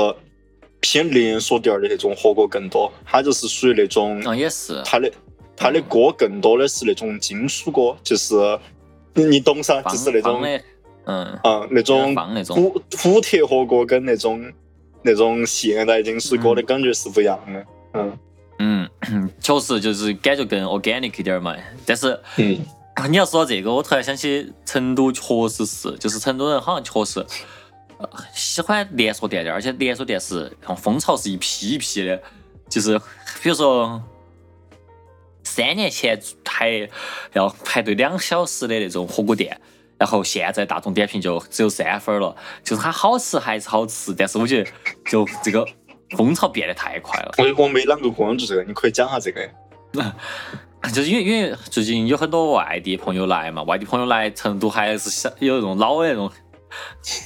[0.80, 5.12] 偏连锁店的那种火锅更多，它就是属于那种，啊也是，它的
[5.56, 8.36] 它的锅更多的是那种金属锅，就是
[9.13, 10.43] 你懂噻，就是那种，
[11.06, 11.26] 嗯。
[11.43, 12.15] 啊那种
[12.46, 14.43] 土土铁火锅跟那种
[15.04, 18.17] 那种现代金属锅的感觉是不一样的，嗯
[18.60, 18.89] 嗯，
[19.42, 21.56] 确实就是感觉更 organic 一点嘛。
[21.86, 22.60] 但是嗯，
[23.10, 27.26] 你要说到这个，我突然想起成都确实是，就是成都人好像确实。
[28.00, 32.22] 呃喜欢连锁店的，而且连锁店是像蜂巢是一批一批的，
[32.68, 33.00] 就是
[33.42, 34.02] 比如说
[35.44, 36.89] 三年前还
[37.32, 39.58] 要排队两小时的那种火锅店，
[39.98, 44.70] 然后现在大众点评就只有三分了，就是它好吃还是好吃，但是我觉得
[45.06, 45.66] 就这个
[46.17, 47.34] 风潮变得太快了。
[47.38, 49.49] 我我没啷个关注这个，你可以讲下这个。
[50.93, 56.30] 就是因为因为最近有很多外地朋友来嘛，外地朋友来成都还是想有那种老的那种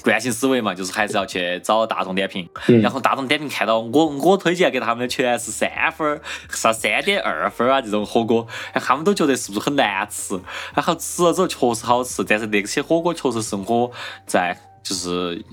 [0.03, 2.47] 惯性思维嘛，就是还是要去找大众点评。
[2.67, 6.21] 嗯然后大众点评看到我我推荐给他们的全是三分儿、
[6.51, 8.45] 啥三点二分儿啊这种火锅，
[8.75, 10.39] 他们都觉得是不是很难吃？
[10.75, 13.91] 然后吃了之后确实好吃，但是那些火锅确实是我
[14.27, 15.43] 在就是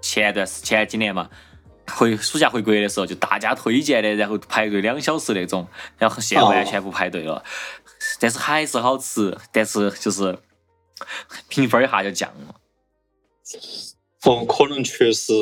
[0.00, 1.28] 前段时前几年嘛。
[1.92, 5.66] 回暑假回国的时候，就大家推荐的，然后排队两小时那种，
[5.98, 7.44] 然后现在完全不排队了，
[8.18, 10.38] 但是还是好吃，但是就是
[11.48, 12.54] 评分一下就降了。
[14.24, 15.32] 哦，可能确实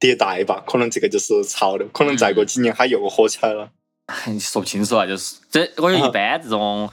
[0.00, 3.70] 迭代吧，可能这个就是潮流，可能再过几年它又火起来了。
[4.26, 6.90] 你说不清楚啊，就是这，我觉得一般这种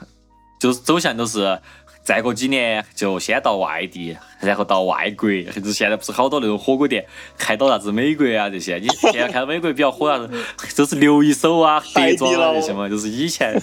[0.59, 1.59] 就是走向都是
[2.03, 7.05] 再过几年就先到外地，然后到外国，甚至现在不是好多那种火锅店
[7.37, 10.29] 开到啥子美国啊这些，你现在看到美国比较火啥子，
[10.75, 13.61] 都是留一手啊、 德庄啊这些嘛，就是以前。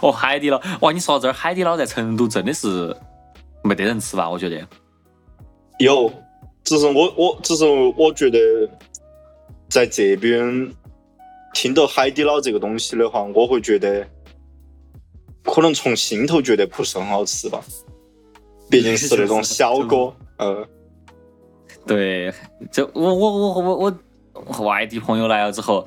[0.00, 0.92] 哦，海底捞，哇！
[0.92, 2.96] 你说到这儿，海底捞在成都真的是
[3.64, 4.30] 没得人吃吧？
[4.30, 4.64] 我觉得。
[5.80, 6.08] 有，
[6.62, 7.64] 只是我我只是
[7.96, 8.38] 我觉得
[9.68, 10.72] 在这边
[11.52, 14.06] 听到海底捞这个东西的话，我会觉得
[15.44, 17.60] 可能从心头觉得不是很好吃吧，
[18.70, 20.66] 毕竟是那种小锅，呃，
[21.86, 22.32] 对，
[22.70, 23.98] 就我我我我
[24.46, 25.86] 我外地朋友来了之后，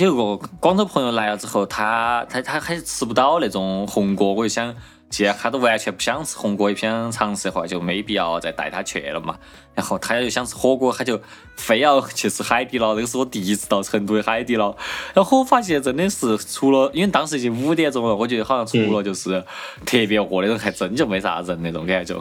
[0.00, 4.74] 有个广州朋友来了之后，他他他还吃不到那种红锅，我就想，
[5.10, 9.36] 既然他都完全不想吃红锅，也不想尝试的话，就没必要再带他去了嘛。
[9.74, 11.20] 然后他又想吃火锅，他就
[11.56, 12.94] 非要去吃海底捞。
[12.94, 14.76] 这个是我第一次到成都的海底捞，
[15.14, 19.42] 然后我发现真的是除了，因为当时已经五点钟了，我觉得好像除了就是
[19.86, 22.14] 特别饿的人，还真就没啥人那种感觉。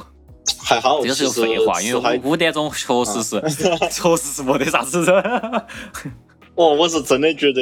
[0.59, 3.41] 还好，这个是个废话，因为五五点钟确实是，
[3.91, 5.23] 确实是没得啥子人。
[6.55, 7.61] 哦，我是真的觉得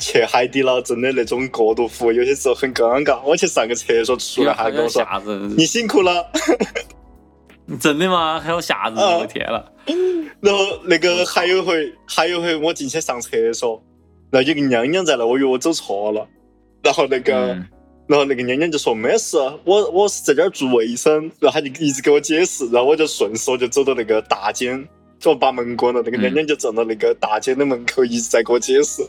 [0.00, 3.22] 去海底捞真的那种过度服务，有些时候很尴尬。
[3.22, 5.06] 我去上个厕所出来，还跟我说，
[5.56, 6.26] 你辛苦了。
[7.78, 8.40] 真的吗？
[8.40, 9.72] 还有吓人，啊我的天了！
[10.40, 13.80] 然后那个还有回，还有回我进去上厕所，
[14.30, 16.26] 然后有个娘娘在那，我以为我走错了，
[16.82, 17.52] 然后那个。
[17.52, 17.66] 嗯
[18.10, 24.84] 然后那个娘娘就说没事，我我是在这儿做卫生，然后她就一直给我解释，然后我就顺势我就走到那个大间，
[25.20, 29.06] 就把门关了，那个嗯娘娘就站到那个大间的门口一直在给我解释，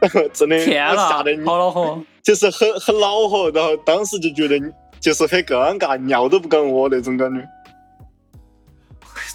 [0.32, 1.98] 真的天了，我吓得你好恼火！
[2.22, 4.58] 就是很很恼火，然后当时就觉得
[5.00, 7.46] 就是很尴尬，尿都不敢屙那种感觉。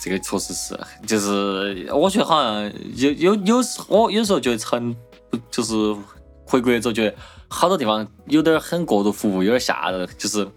[0.02, 4.96] 这个确实是，就是我觉得好像有有有时我有时候觉得成
[5.50, 5.74] 就是
[6.46, 7.16] 回国之后觉得
[7.48, 10.48] 好多地方有点很过度服务，有点吓人，就是。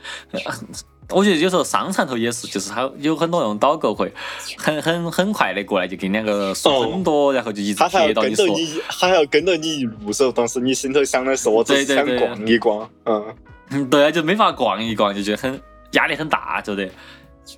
[1.10, 4.10] 呃我觉得有时候商场头也是，就是他有很多那种导购会
[4.56, 8.46] 很 很很快的过来，就跟你两个说很多，然后就一直贴到你说。
[8.88, 13.36] 他还要跟着你一路走，当时你心头想的是我只是想逛一逛，嗯。
[13.70, 15.60] 嗯， 对，就没法逛一逛，就觉得很
[15.92, 16.88] 压力很大，觉得。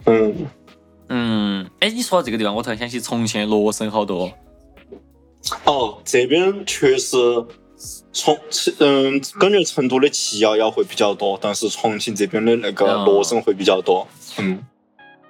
[0.07, 0.35] 嗯，
[1.09, 4.31] 嗯，哎，你说到这个地方，我突然想起重庆的罗生好多。
[5.65, 7.17] 哦，这边确实
[8.13, 14.07] 重庆嗯，感觉成都的七幺幺会比较多，但是重庆这边的那个哦罗生会比较多。
[14.39, 14.65] 嗯，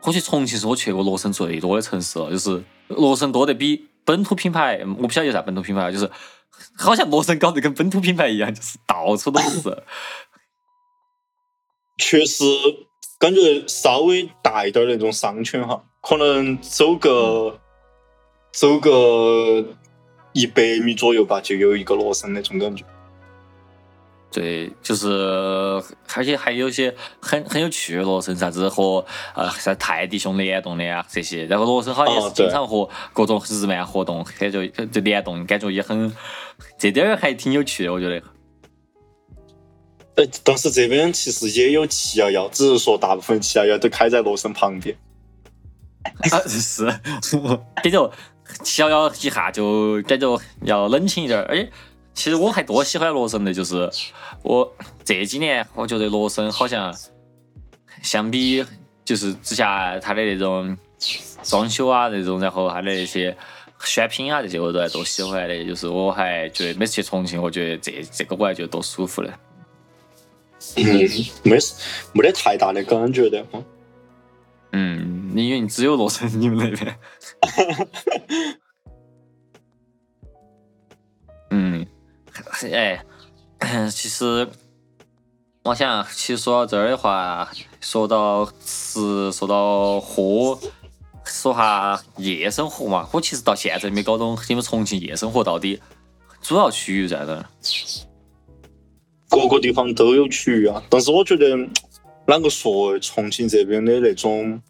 [0.02, 6.10] 我觉得重庆是我去过罗生最多的城市了，就是罗生多得比本土品牌，嗯我不晓得有啥本土品牌，就是
[6.76, 9.82] 好像罗生搞得跟本土品牌一样，就是到处都是。
[11.98, 12.44] 确实
[13.18, 17.60] 感觉稍微大一点的那种商圈哈，可能走个
[18.52, 19.64] 走个
[20.32, 22.84] 一百米左右吧，就有一个罗森那种感觉。
[24.30, 25.08] 对，就是
[26.14, 36.10] 而且还有一些很很有趣的罗森，啥子和呃像泰迪熊联动的啊这些，然后罗森好像也是经常和各种日漫活动，感觉就联动，感觉也很
[36.78, 38.22] 这点儿还挺有趣的，我觉得。
[40.14, 44.96] 呃，但是这边其实也有七幺幺，只是说大部分七幺幺都开在罗森旁边。
[46.32, 48.10] 啊，是，感觉
[48.62, 51.70] 七幺幺一下就感觉要冷清一点儿，而且
[52.14, 53.90] 其实我还多喜欢罗森的，就是
[54.42, 54.70] 我
[55.04, 56.94] 这几年我觉得罗森好像
[58.02, 58.64] 相比
[59.04, 60.76] 就是之下它的那种
[61.42, 63.36] 装修啊那种，然后它的那些
[63.84, 69.32] 选品啊这些我都还多喜欢的，就是我还觉得每次去重庆，我觉得这这个我还觉得多舒服的。
[70.76, 70.84] 嗯，
[71.42, 71.74] 没事，
[72.12, 73.44] 没得太大的感觉的。
[74.72, 76.98] 嗯，因为你只有洛城你们那边。
[81.50, 81.86] 嗯，
[82.72, 83.04] 哎，
[83.92, 84.48] 其实
[85.64, 87.50] 我想，其实说到这儿的话，
[87.80, 90.58] 说到吃，说到喝，
[91.24, 93.06] 说下夜生活嘛。
[93.12, 95.80] 我其实到现在没搞懂你们重庆夜生活到底
[96.40, 97.44] 主要区域在哪儿。
[99.28, 101.56] 各个地方都有区域啊，但是我觉得，
[102.26, 104.60] 啷个说，重庆这边的那种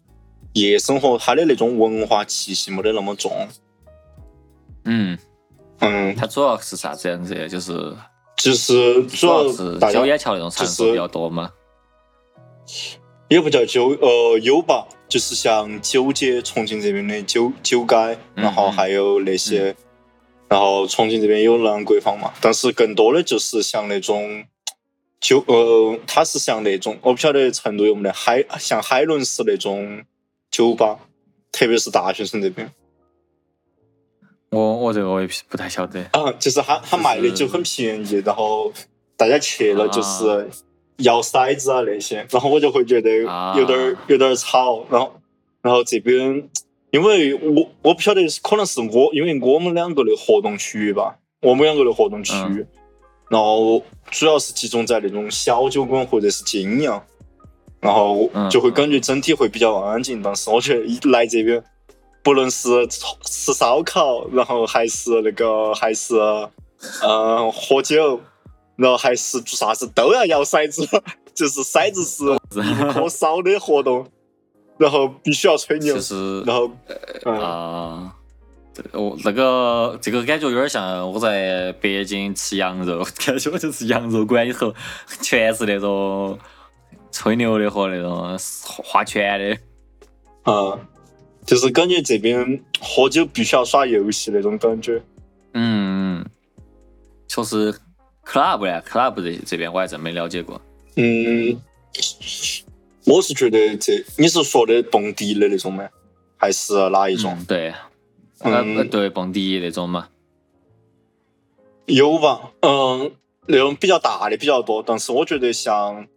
[0.53, 3.31] 夜生活，它的那种文化气息没得那么重。
[4.85, 5.17] 嗯。
[5.79, 7.35] 嗯，它主要是啥子样子？
[7.49, 7.93] 就是
[8.37, 11.51] 就是主要是九眼桥那种场所比较多吗？
[13.27, 19.75] 也不叫酒，呃，有吧，就是像九街，重庆这边的九九街，然后还有那些，
[20.47, 24.45] 然后重庆这边有南桂坊嘛，但是更多的就是像那种
[25.23, 30.03] 酒，呃，它是像那种，我不晓得成都有没得海，像海伦式那种
[30.51, 30.99] 酒吧，
[31.49, 32.69] 特别是大学生这边。
[34.49, 38.71] 我我这个我也不太晓得啊，就是他他卖的酒很便宜，然后
[39.15, 40.49] 大家去了就是
[40.97, 43.09] 摇骰子啊那些，然后我就会觉得
[43.57, 45.21] 有点有点吵，然后
[45.61, 46.49] 然后这边
[46.91, 52.65] 因为我我不晓得可能是我因为我们两个的活动区域吧，我们两个的活动区域，
[53.33, 53.81] 然后
[54.11, 57.03] 主要是集中在那种小酒馆或者是精酿，
[57.79, 61.63] 然后就会感觉整体会比较安静，但是我觉得一来这边。
[62.21, 66.15] 不论是吃烧烤，然后还是那个， 还是
[67.01, 68.21] 嗯喝酒，
[68.77, 70.87] 然后还是做啥子都要摇骰子，
[71.35, 74.07] 就是骰子是不可少的活动，
[74.77, 75.97] 然后必须要吹牛，
[76.45, 76.71] 然后
[77.29, 78.15] 啊，
[78.91, 84.73] 我那个这个感觉有点像我在北京吃羊肉，感觉就是羊肉馆里头
[85.21, 86.37] 全是那种
[87.11, 90.79] 吹牛的和那种画圈的，啊。
[91.45, 95.03] 就是感觉这边喝酒必须要耍游戏那种感觉。
[95.53, 96.25] 嗯，
[97.27, 97.73] 确实
[98.25, 100.61] ，club 呢，club 这这边我还真没了解过。
[100.95, 101.59] 嗯，
[103.05, 105.85] 我是觉得这你是说的蹦迪的那种吗？
[106.37, 107.37] 还是哪一种？
[107.45, 107.73] 对，
[108.43, 110.09] 嗯，对，蹦迪那种嘛。
[111.85, 112.51] 有吧？
[112.61, 113.11] 嗯，
[113.47, 116.07] 那种比较大的比较多，但是我觉得像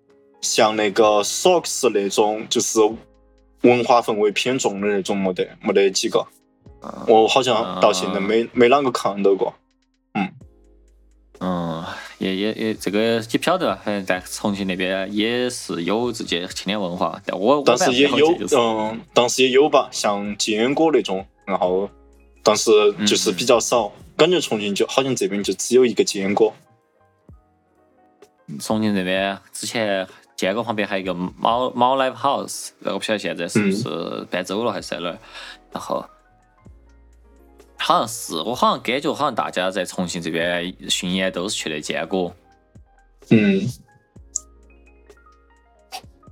[0.41, 2.81] 像那个 socks 那种，就是。
[3.63, 6.25] 文化氛围偏重的那种没得没得几个，
[7.09, 9.53] 我好像到现在没没啷个看到过。
[10.15, 10.31] 嗯，
[11.41, 11.85] 嗯，
[12.19, 21.91] 也也也这个也不晓得，反正在重庆那边也是有自己青年文化，但我但是也有嗯，但是也有吧，像坚果那种，然后
[22.47, 22.71] 但是
[23.05, 26.55] 就是比较少，感觉重庆就好像这边就只有一个坚果。
[28.61, 30.09] 重庆这边之前。
[30.37, 35.19] 坚果旁边还有一个猫猫 live house，我不晓得现在是不是搬走了还是在哪儿。
[35.73, 36.05] 然后
[37.79, 42.37] 好像是我好像感觉好像大家在重庆这边巡演都是去的坚果。
[43.31, 43.67] 嗯。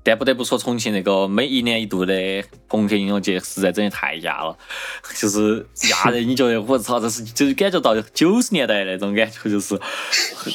[0.06, 2.14] 但不得不说，重庆那个每一年一度的
[2.68, 4.58] 朋克音乐节实在真的太压了，
[5.16, 9.80] 就是压的你觉得我操，这是就是感觉到九十年代那种感觉，就是，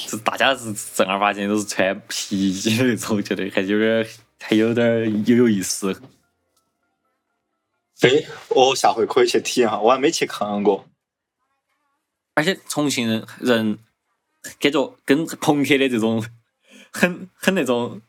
[0.08, 4.08] 就大家是正儿八经都是穿皮衣那种，觉得还有点
[4.40, 6.00] 还有点有有意思。
[8.02, 8.10] 哎，
[8.50, 10.86] 我下回可以去体验下，我还没去看过。
[12.36, 13.80] 而且重庆人人
[14.60, 16.24] 感觉跟朋克的这种
[16.92, 18.00] 很很那种。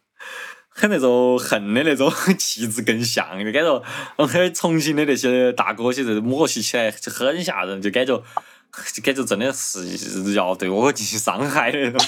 [0.80, 3.82] 很那种恨的那种气质更像，就感觉
[4.16, 8.22] 我们重庆的那些大哥些，这摸起起来就很吓人，就感觉就
[9.04, 12.00] 感觉真的是要对我进行伤害的那种。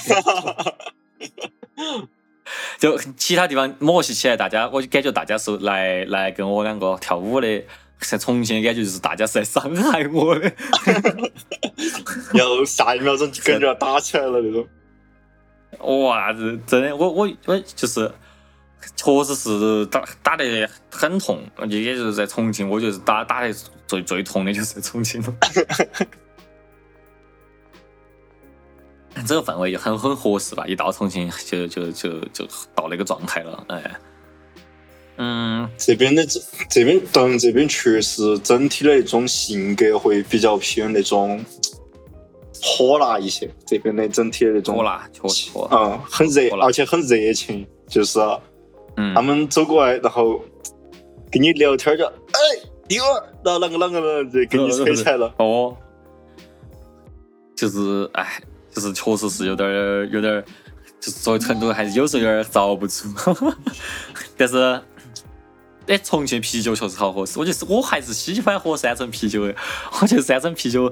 [2.79, 7.63] 就 其他地方摸起起来，大家我就感觉大家是来来跟我两个跳舞的，
[7.99, 10.51] 在重庆的感觉就是大家是在伤害我的。
[12.33, 14.67] 然后下一秒钟就感觉要打起来了那种。
[16.05, 18.11] 哇，这真的，我我我就是。
[18.95, 23.53] 确实是打打得很痛，也就是在重庆，我觉得打打得
[23.87, 25.33] 最最痛的就是重庆了。
[29.27, 33.95] 这个氛围就很很合适吧，一到重庆就就就就到那个状态了，哎。
[35.17, 41.45] 嗯，这边的这这边，当然这边确实整体的那种性格会比较偏那种
[42.59, 48.19] 火辣一些，这边的整体的那种火辣，确实，嗯，很热，而且很热情，就是。
[49.15, 50.39] 他们走过来，然后
[51.31, 52.39] 跟你聊天就，哎，
[52.87, 53.05] 第二，
[53.43, 55.33] 然后啷个啷个的就给你扯起来了。
[55.37, 55.75] 哦，
[57.55, 58.41] 就是哎，
[58.71, 60.41] 就是确实是有点儿有点儿，
[60.99, 63.07] 就是作为成都还是有时候有点遭不住。
[64.37, 64.81] 但是，
[65.87, 69.55] 哎，重庆啤酒确实好喝，我觉得是我还是喜欢喝山城啤酒的。
[70.01, 70.91] 我觉得山城啤酒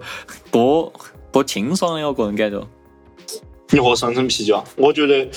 [0.51, 0.91] 多
[1.31, 2.65] 多清爽的，我个人感觉。
[3.71, 4.63] 你喝山城啤酒啊？
[4.75, 5.27] 我觉得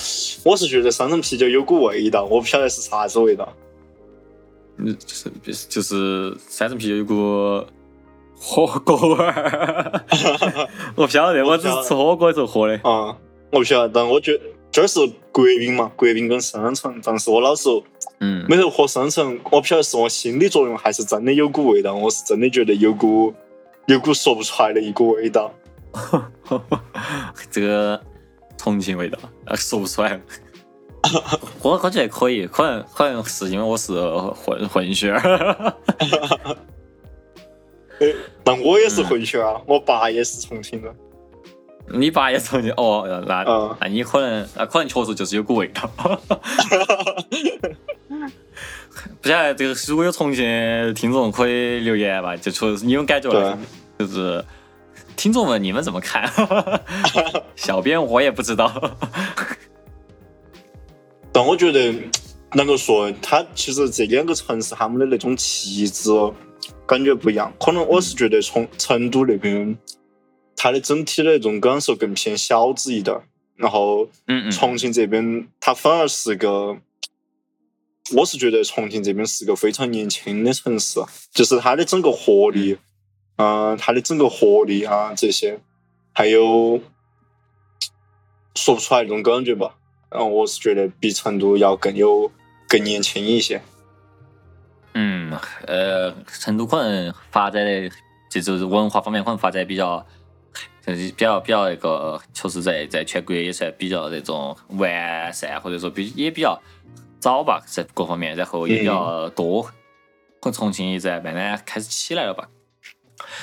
[0.45, 3.49] 我是觉得山城啤酒有股味道，我不晓得是啥子味道。
[4.77, 7.65] 嗯，就是就是山城啤酒有股
[8.37, 10.05] 火锅味儿。
[10.97, 12.75] 我不晓得，我只是吃火锅的时候喝的。
[12.83, 13.17] 啊，
[13.53, 14.41] 我不晓得，但我觉得
[14.73, 14.99] 这儿是
[15.31, 17.69] 国宾嘛，国宾跟山城，但是我老是
[18.19, 23.33] 嗯，每次喝山城，我不晓得是我心理作用还是真的有股味道，我是真的觉得有股
[23.87, 25.55] 有股说不出来的一股味道。
[27.53, 28.01] 这个
[28.65, 30.19] 重庆味道，啊， 说不出来。
[31.61, 33.93] 我我觉得可以，可能可能是因为我是
[34.35, 35.21] 混混血儿。
[38.01, 38.09] 哎，
[38.45, 40.91] 那我也是混血啊，我爸也是重庆人。
[41.89, 45.91] 你爸也重庆哦，那嗯那你可能那可能确实就是有股味道。
[49.21, 53.59] 不晓得这个如果有重庆听众可以留言吧，就确实你们感觉了，
[53.99, 54.43] 就是
[55.17, 56.31] 听众们你们怎么看？
[57.57, 58.97] 小编我也不知道。
[61.33, 61.93] 但我觉得
[62.53, 66.11] 啷个说，它其实这两个城市他们的那种气质
[66.87, 67.53] 感觉不一样。
[67.59, 69.77] 可能我是觉得从成都那边，
[70.57, 73.25] 它的整体的那种感受更偏小资一点儿，
[73.57, 76.77] 然后嗯嗯，重庆这边它反而是个，
[78.15, 81.01] 我是觉得重庆这边是个非常年轻的城市，
[81.33, 82.77] 就是它的整个活力，
[83.37, 85.61] 嗯、它的整个活力啊这些，
[86.13, 86.81] 还有
[88.55, 89.77] 说不出来那种感觉吧。
[90.11, 92.31] 然后我是觉得比成都要更有
[92.69, 93.61] 更年轻一些。
[94.93, 97.91] 嗯，呃，成都可能发展的
[98.31, 100.07] 这就是文化方面可能发展比较，
[100.87, 106.63] 就是比较比较那个，确实在在全国也算比较那种完善，或者说比也比较
[107.19, 109.65] 早吧，在各方面，然后也比较多。
[110.41, 112.49] 可能重庆也在慢慢开始起来了吧。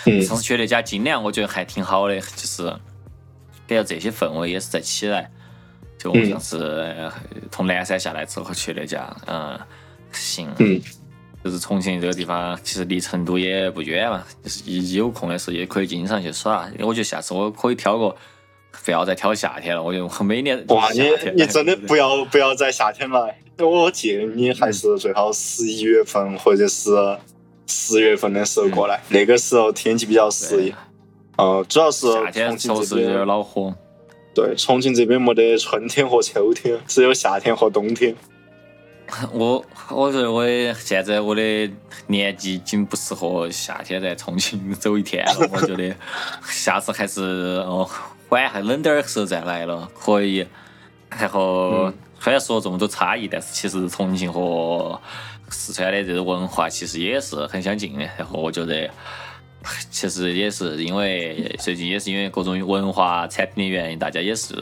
[0.06, 2.66] 嗯上次去那家精良，我觉得还挺好的，就是
[3.68, 5.30] 感觉这些氛围也是在起来。
[5.98, 7.14] 就我们上次呃
[7.52, 9.60] 从南山下来之后去那家，嗯，
[10.12, 10.82] 行，嗯，
[11.44, 16.68] 就是重庆这个地方，其实离成都也不远嘛，就是一一有空的时候也可以经常去耍。
[16.80, 18.16] 我觉得下次我可以挑个，
[18.84, 19.84] 不要再挑夏天了。
[19.84, 21.02] 我觉得我每年哇，你
[21.36, 26.90] 你真的 不要不要在夏天来，我建议你还是最好十一月份或者是
[27.72, 30.74] 十月份的时候过来，那个时候天气比较适宜。
[31.38, 33.74] 呃，主要是夏天重庆这确实有点边，恼火。
[34.36, 38.16] 对，重庆这边没得春天和秋天，只有夏天和冬天。
[39.34, 41.42] 我我觉得我的现在我的
[42.08, 45.50] 年纪已经不适合夏天在重庆走一天了。
[45.52, 45.94] 我觉得
[46.48, 47.22] 下次还是
[47.68, 47.90] 哦
[48.30, 50.46] 晚还冷点儿的时候再来了，可以。
[51.20, 55.00] 然后嗯虽然说这么多差异，但是其实重庆和
[55.50, 58.04] 四川的这个文化其实也是很相近的。
[58.18, 58.90] 然后我觉得。
[59.92, 64.56] 其实也是因为最近也是因为各种文化产品的原因，大家也是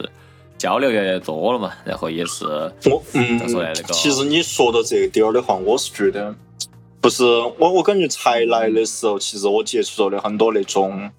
[0.58, 2.44] 交流越来越多了嘛，然后也是
[2.84, 6.34] 我嗯再说来那个，其实你说到这个点儿的话，我是觉得，
[7.00, 7.24] 不是
[7.58, 11.10] 我我感觉才来的时候，其实我接触到的很多那种，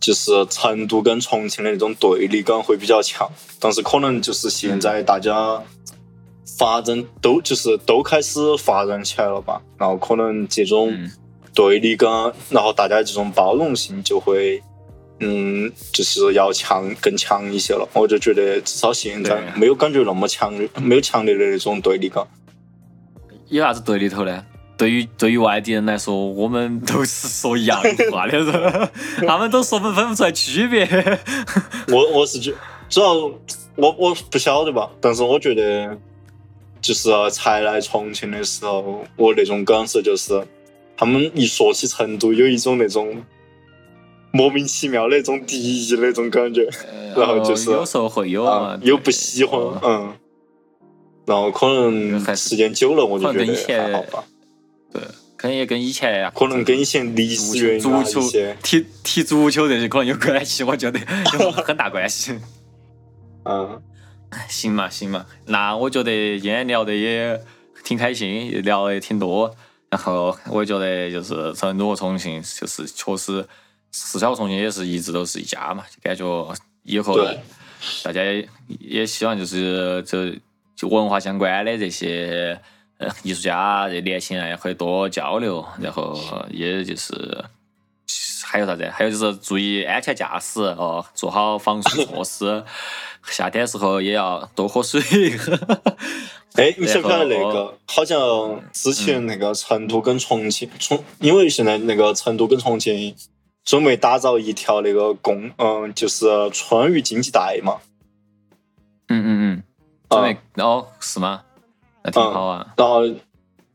[0.00, 5.62] 就是成都跟重庆的那种对立感会比较强，但是可能就是现在大家
[6.58, 11.10] 发展都就是都开始发展起来了吧，然后可能这种嗯
[11.54, 12.10] 对立感，
[12.50, 14.62] 然后大家这种包容性就会。
[15.18, 22.22] 嗯，就是要强更强一些了，我就觉得至少现在没有感觉那么强，没有强烈的那种对立感。
[23.48, 24.44] 有啥子对立头呢？
[24.76, 28.88] 对于对于外地人来说，我们都是说一样的话的人，
[29.26, 30.86] 他们都说分分不出来区别。
[31.88, 32.52] 我我是觉，
[32.90, 35.96] 主要我我不晓得吧，但是我觉得，
[36.82, 40.46] 就是才来重庆的时候，我那种感受就是，
[40.96, 43.22] 他们一说起成都，有一种那种
[44.32, 46.68] 莫名其妙的那种敌意那种感觉，
[47.16, 50.12] 然后就是有时候会有啊啊，，又不喜欢哦，嗯，
[51.24, 54.24] 然后可能时间久了，我就觉得还好吧，
[54.92, 55.02] 对，
[55.36, 58.20] 可能也跟以前可能跟以前历史足球，
[58.62, 60.98] 踢踢足球这些可能有关系，我觉得
[61.38, 62.38] 有很大关系。
[63.44, 63.80] 嗯，
[64.48, 67.40] 行嘛行嘛，那我觉得今天聊的也
[67.84, 69.54] 挺开心，也聊的也挺多。
[69.88, 73.46] 然后我也觉得就是成都和重庆，就是确实
[73.92, 77.16] 四川和重庆也是一直都是一家嘛，就感觉以后
[78.02, 78.48] 大家也
[78.80, 80.34] 也希望就是就
[80.74, 82.60] 就文化相关的这些
[82.98, 86.18] 呃艺术家这年轻人也可以多交流，然后
[86.50, 87.44] 也就是
[88.44, 88.88] 还有啥子？
[88.88, 92.64] 还有就是注意安全驾驶哦，做好防暑措施。
[93.28, 95.00] 夏天时候也要多喝水。
[96.54, 97.76] 哎，你晓不晓得那个？
[97.86, 103.14] 好像之前那个成都跟重庆，重因为现在那个成都跟重庆
[103.64, 107.78] 准备打造一条那个公，嗯，就是川渝经济带嘛。
[109.08, 109.62] 嗯嗯嗯。
[110.08, 111.42] 准备哦，是吗？
[112.06, 112.66] 那挺好啊。
[112.78, 113.02] 然后，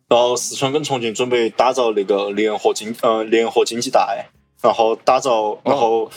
[0.07, 4.29] 然后四川跟重庆准备打造那个联合经，嗯，联合经济带，
[4.63, 6.09] 然后打造，然后。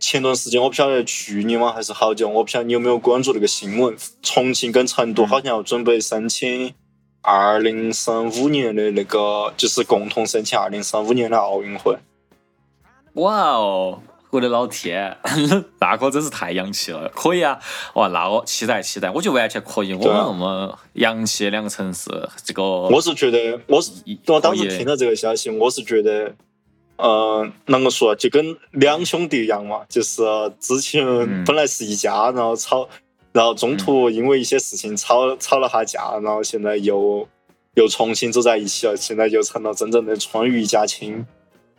[0.00, 3.96] 前段时间我不晓得去年吗还是好久，我不晓得你有没有关注那个新闻。
[4.22, 6.74] 重庆跟成都好像要准备申请
[7.22, 11.96] 二零三五年的那个，就是共同申请二零三五年的奥运会。
[13.14, 14.02] 哇哦，
[14.36, 15.16] 我的老天，
[15.80, 17.08] 那可真是太洋气了！
[17.14, 17.58] 可以啊，
[17.94, 19.92] 哇，那我期待期待，我觉得完全可以。
[19.94, 22.10] 我们那么洋气的两个城市，
[22.44, 23.92] 这个我是觉得，我是
[24.26, 26.34] 我当时听到这个消息，我是觉得。
[26.96, 28.14] 嗯，啷个说？
[28.14, 30.22] 就跟两兄弟一样嘛，就是
[30.60, 31.04] 之前
[31.44, 32.88] 本来是一家，然后吵，
[33.32, 37.26] 然后中途因为一些事情吵吵了下架，然后现在又
[37.74, 41.26] 又重新走在一起了，现在就成了真正的川渝一家亲。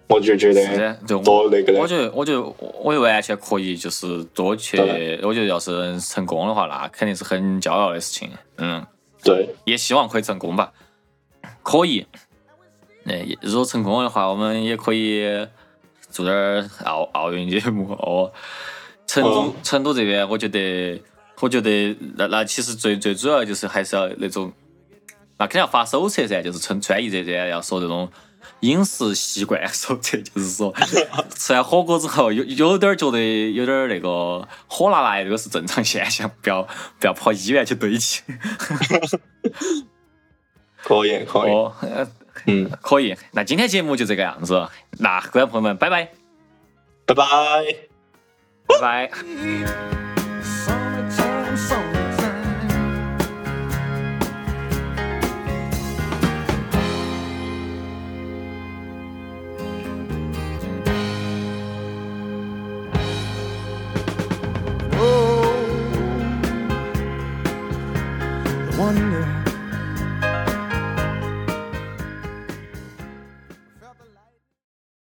[0.08, 0.94] 我就觉得
[1.24, 1.74] 多那个。
[1.80, 2.42] 我觉得，我觉得，
[2.84, 4.78] 我就完全可以，就是多去。
[5.24, 8.30] 我觉得要是成功的话，那肯定是很骄傲的事情。
[8.58, 8.86] 嗯，
[9.24, 10.72] 对，也希望可以成功吧。
[11.64, 12.06] 可以。
[13.04, 15.48] 那如果成功的话，我们也可以
[16.10, 18.32] 做点奥奥运节目哦。
[19.08, 21.00] 成都成都这边，我觉得，
[21.40, 24.52] 我觉得那那其实最最主要就是还是要那种，
[25.38, 28.10] 那肯定要发手册噻，就是穿穿衣这些要说这种
[28.62, 30.74] 饮食习惯手册， 就是说
[31.36, 33.20] 吃完火锅之后有有点觉得
[33.52, 36.64] 有点那个火辣辣，这个是正常现象，不要
[37.00, 38.24] 不要跑医院去堆起。
[40.84, 41.52] 可以可以。
[42.48, 43.16] 嗯，可以。
[43.32, 44.68] 那今天节目就这个样子。
[45.00, 46.12] 那各位朋友们，拜拜，
[47.06, 47.26] 拜拜，
[48.68, 50.05] 拜拜。